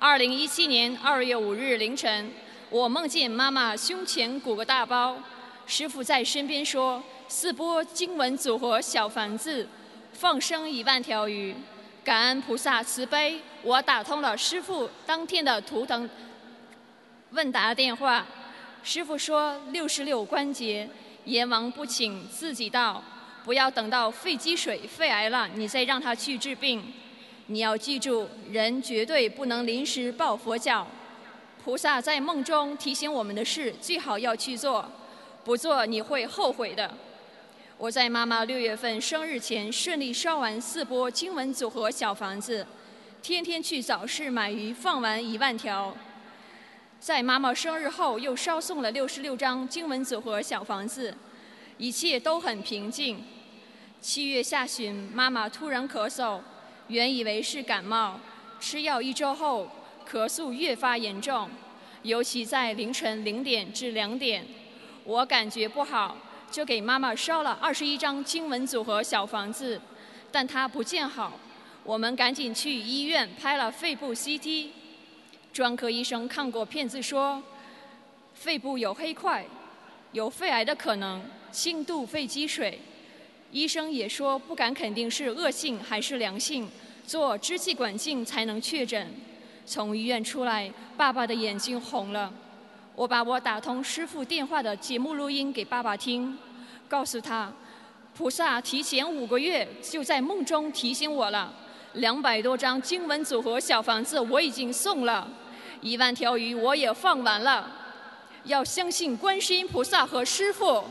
[0.00, 2.32] 二零一七年二月五日凌晨，
[2.70, 5.16] 我梦见妈妈胸前鼓个大包，
[5.64, 9.68] 师傅在身边说：“四波经文组合小房子，
[10.20, 11.56] 放生一万条鱼。”
[12.04, 16.08] 感恩菩萨慈悲，我打通了师傅当天的图腾
[17.30, 18.26] 问答电话。
[18.82, 20.86] 师傅说：“六十六关节，
[21.24, 23.02] 阎王不请自己到，
[23.44, 26.82] 不要等到肺积水、肺癌了，你再让他去治病。
[27.46, 30.86] 你要记住，人绝对不能临时抱佛脚。
[31.64, 34.86] 菩萨在梦中提醒我们的事，最好要去做，
[35.44, 36.94] 不做你会后悔的。”
[37.80, 42.66] 我在妈妈六月份生日前顺利烧完四波经文组合小房子，
[43.22, 45.96] 天天去早市买鱼放完一万条。
[46.98, 51.16] 在妈妈生日后又烧送了六十六张经文组合小房子，
[51.78, 53.24] 一切都很平静。
[53.98, 56.38] 七月下旬，妈妈突然咳嗽，
[56.88, 58.20] 原以为是感冒，
[58.60, 59.66] 吃药一周后，
[60.06, 61.48] 咳嗽越发严重，
[62.02, 64.44] 尤其在凌晨零点至两点，
[65.04, 66.18] 我感觉不好。
[66.50, 69.80] 就给妈妈烧了二十一张经文组合小房子，
[70.32, 71.32] 但她不见好，
[71.84, 74.68] 我们赶紧去医院拍了肺部 CT，
[75.52, 77.40] 专科医生看过片子说，
[78.34, 79.44] 肺部有黑块，
[80.12, 81.22] 有肺癌的可能，
[81.52, 82.80] 轻度肺积水，
[83.52, 86.68] 医生也说不敢肯定是恶性还是良性，
[87.06, 89.14] 做支气管镜才能确诊。
[89.64, 92.32] 从医院出来，爸爸的眼睛红了。
[93.00, 96.36] 我把我打通师傅电话的节目录音给爸爸听，
[96.86, 97.50] 告诉他，
[98.14, 101.50] 菩萨提前五个月就在梦中提醒我了，
[101.94, 105.26] 两百多张经文组合小房子我已经送了，
[105.80, 107.72] 一万条鱼我也放完了，
[108.44, 110.84] 要相信观世音菩萨和师傅，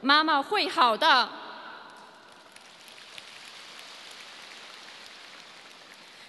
[0.00, 1.28] 妈妈会好的。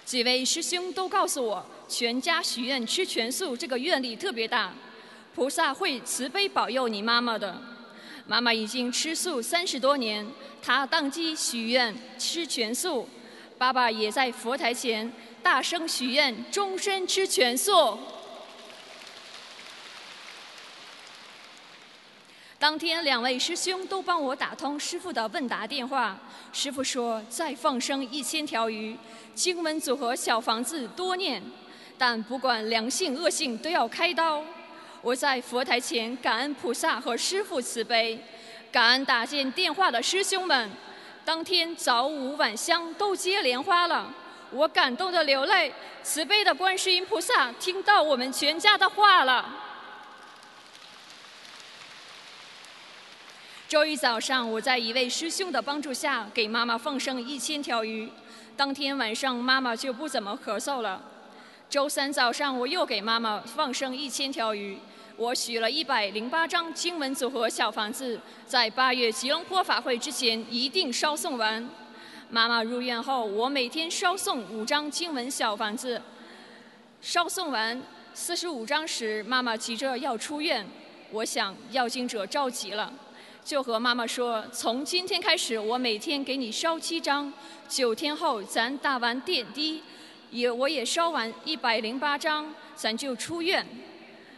[0.04, 4.72] 几位师兄都告诉我，全家许愿吃全素，这个愿力特别大。
[5.38, 7.56] 菩萨会慈悲保佑你妈妈的。
[8.26, 10.28] 妈妈已经吃素三十多年，
[10.60, 13.08] 她当机许愿吃全素。
[13.56, 17.96] 爸爸也在佛台前大声许愿，终身吃全素。
[22.58, 26.18] 当天，两位师兄都帮我打通师傅的问答电话。
[26.52, 28.96] 师傅说，再放生一千条鱼，
[29.36, 31.40] 经文组合小房子多念，
[31.96, 34.42] 但不管良性恶性都要开刀。
[35.00, 38.18] 我在佛台前感恩菩萨和师父慈悲，
[38.72, 40.70] 感恩打进电话的师兄们，
[41.24, 44.12] 当天早午晚香都接莲花了，
[44.50, 45.72] 我感动的流泪。
[46.02, 49.54] 慈悲的观世音菩萨听到我们全家的话了。
[53.68, 58.10] 周一早上，我在一位师兄的帮助下给妈妈放生一千条鱼，
[58.56, 61.00] 当天晚上妈妈就不怎么咳嗽了。
[61.70, 64.78] 周三早上，我又给妈妈放生一千条鱼。
[65.18, 71.68] 我许了一百零八张经文组合小房子，在八月吉隆坡法会之前一定烧送完。
[72.30, 76.00] 妈妈入院后，我每天烧送五张经文小房子。
[77.02, 77.82] 烧送完
[78.14, 80.66] 四十五张时，妈妈急着要出院。
[81.10, 82.90] 我想要经者着急了，
[83.44, 87.30] 就和妈妈说：“从今天开始，我每天给你烧七张，
[87.68, 89.82] 九天后咱打完点滴。”
[90.30, 93.66] 也我也烧完一百零八张，咱就出院。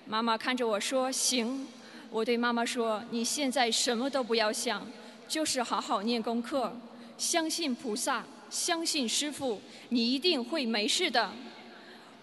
[0.06, 1.66] 妈妈看着我说：“行。”
[2.10, 4.86] 我对妈妈说：“你现在什么都不要想，
[5.28, 6.76] 就是好好念功课，
[7.16, 9.60] 相信菩萨，相信师傅，
[9.90, 11.30] 你一定会没事的。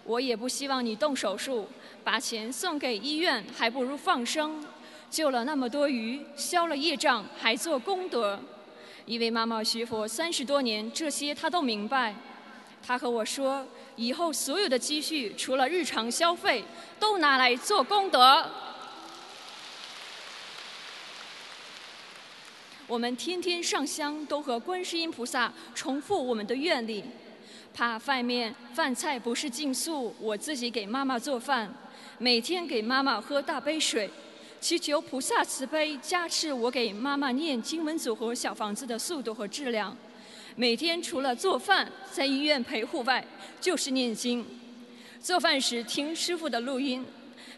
[0.04, 1.66] 我也不希望你动手术，
[2.04, 4.62] 把钱送给医院，还不如放生，
[5.10, 8.38] 救了那么多鱼，消了业障，还做功德。
[9.06, 12.14] 因为妈妈学佛三十多年，这些她都明白。”
[12.88, 13.66] 他和我说
[13.96, 16.64] ：“以后所有的积蓄，除了日常消费，
[16.98, 18.50] 都拿来做功德。”
[22.88, 27.04] 我们天天上香，都和观世音菩萨重复我们的愿力。
[27.74, 31.70] 怕饭面饭菜不是净素，我自己给妈妈做饭，
[32.16, 34.08] 每天给妈妈喝大杯水，
[34.62, 39.94] 祈求菩萨慈悲加持我给妈妈念经文组合小房子的速度和质量。
[40.60, 43.24] 每天除了做饭，在医院陪护外，
[43.60, 44.44] 就是念经。
[45.20, 47.06] 做饭时听师傅的录音，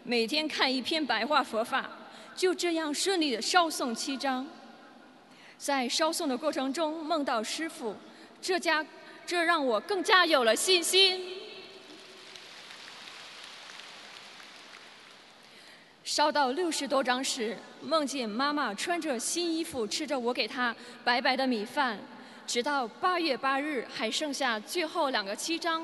[0.03, 1.89] 每天看一篇白话佛法，
[2.35, 4.45] 就这样顺利的烧送七章。
[5.57, 7.95] 在烧送的过程中梦到师傅，
[8.39, 8.85] 这家
[9.25, 11.39] 这让我更加有了信心。
[16.03, 21.97] 烧到六十多张时，梦见妈妈穿着新衣服，吃着我给她白白的米饭。
[22.45, 25.83] 直到八月八日，还剩下最后两个七张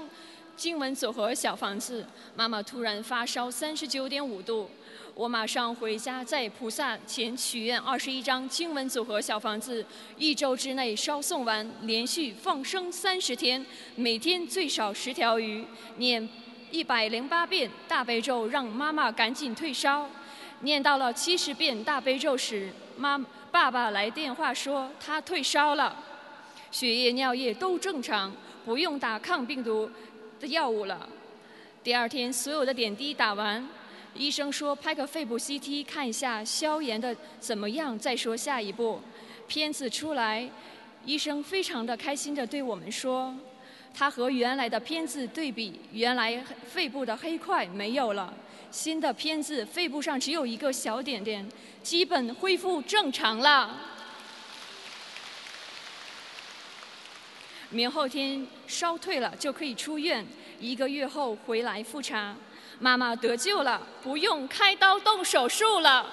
[0.55, 2.05] 经文组合小房子，
[2.35, 4.69] 妈妈突然发烧三十九点五度，
[5.13, 9.85] 我马上回家在菩萨前许愿二十一张经文组合小房子，
[10.17, 15.65] 一周之内烧送完，连续放生三十天，每天最少十条鱼，
[15.97, 16.27] 念
[16.69, 20.09] 一百零八遍大悲咒，让妈妈赶紧退烧。
[20.61, 23.17] 念到了七十遍大悲咒时，妈
[23.51, 25.95] 爸爸来电话说他退烧了，
[26.71, 28.31] 血液尿液都正常，
[28.65, 29.89] 不用打抗病毒
[30.39, 31.07] 的药物了。
[31.83, 33.67] 第二天所有的点滴打完，
[34.13, 38.99] 医生说拍个肺部 CT 看一下消炎的怎么样，再说下一步。
[39.47, 40.49] 片子出来，
[41.05, 43.33] 医生非常的开心的对我们说，
[43.93, 48.33] 他和原来的片子对比，原来肺部的黑块没有了。
[48.69, 51.47] 新的片子肺部上只有一个小点点，
[51.81, 53.79] 基本恢复正常了。
[57.69, 60.25] 明后天烧退了就可以出院，
[60.59, 62.35] 一个月后回来复查，
[62.79, 66.09] 妈妈得救了，不用开刀动手术了。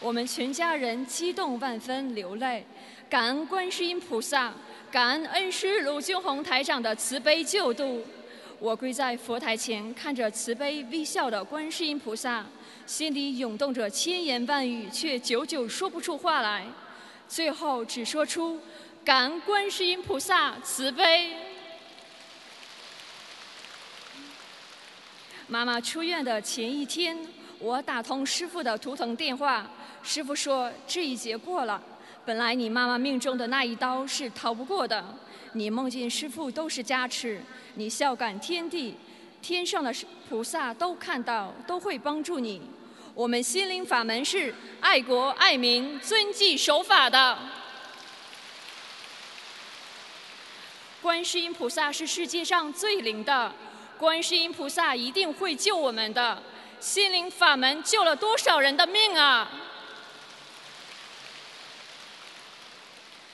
[0.00, 2.64] 我们全家人激动万分，流泪，
[3.10, 4.54] 感恩观世音菩萨，
[4.90, 8.02] 感恩恩师卢俊宏台长的慈悲救度。
[8.58, 12.46] 我跪在佛台前，看着慈悲微笑的观世音菩萨，
[12.86, 16.66] 心里涌动着千言万语，却久久说不出话来。
[17.28, 18.58] 最后只说出
[19.04, 21.36] “感恩观世音菩萨慈悲”。
[25.46, 27.18] 妈妈出院的前一天，
[27.58, 29.70] 我打通师傅的图腾电话，
[30.02, 31.80] 师傅说这一劫过了，
[32.24, 35.04] 本来你妈妈命中的那一刀是逃不过的。
[35.52, 37.40] 你梦见师傅都是加持，
[37.74, 38.94] 你孝感天地，
[39.40, 39.94] 天上的
[40.28, 42.60] 菩萨都看到，都会帮助你。
[43.18, 47.36] 我们心灵法门是爱国爱民、遵纪守法的。
[51.02, 53.52] 观世音菩萨是世界上最灵的，
[53.98, 56.40] 观世音菩萨一定会救我们的。
[56.78, 59.50] 心灵法门救了多少人的命啊！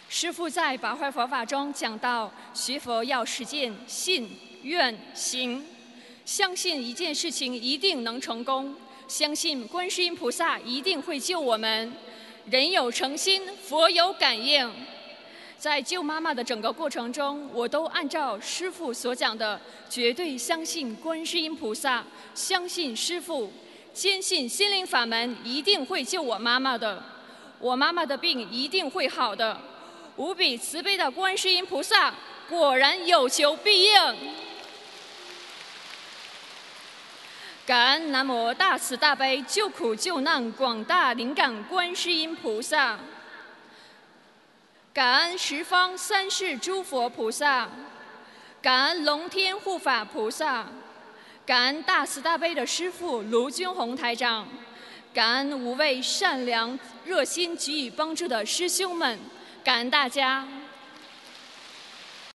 [0.09, 5.63] 师父在《八坏佛法》中讲到，学佛要实践信、愿、行，
[6.25, 8.75] 相信一件事情一定能成功，
[9.07, 11.93] 相信观世音菩萨一定会救我们。
[12.51, 14.71] 人有诚心，佛有感应。
[15.59, 23.51] 在救妈妈的整个过程中，我都按照师父所讲的，绝对相信观世音菩萨，相信师父，
[23.93, 27.03] 坚信心灵法门一定会救我妈妈的，
[27.61, 29.59] 我妈妈的病一定会好的。
[30.17, 32.15] 无比慈悲的观世音菩萨，
[32.49, 33.95] 果然有求必应。
[37.67, 42.99] 感恩南无大慈大悲救苦救难广大灵感观世音菩萨，
[44.93, 47.67] 感恩十方三世诸佛菩萨，
[48.61, 50.67] 感恩龙天护法菩萨，
[51.47, 54.47] 感恩大慈大悲的师父卢军宏台长，
[55.15, 59.19] 感恩五位善良热心给予帮助的师兄们。
[59.65, 60.47] 感恩大家。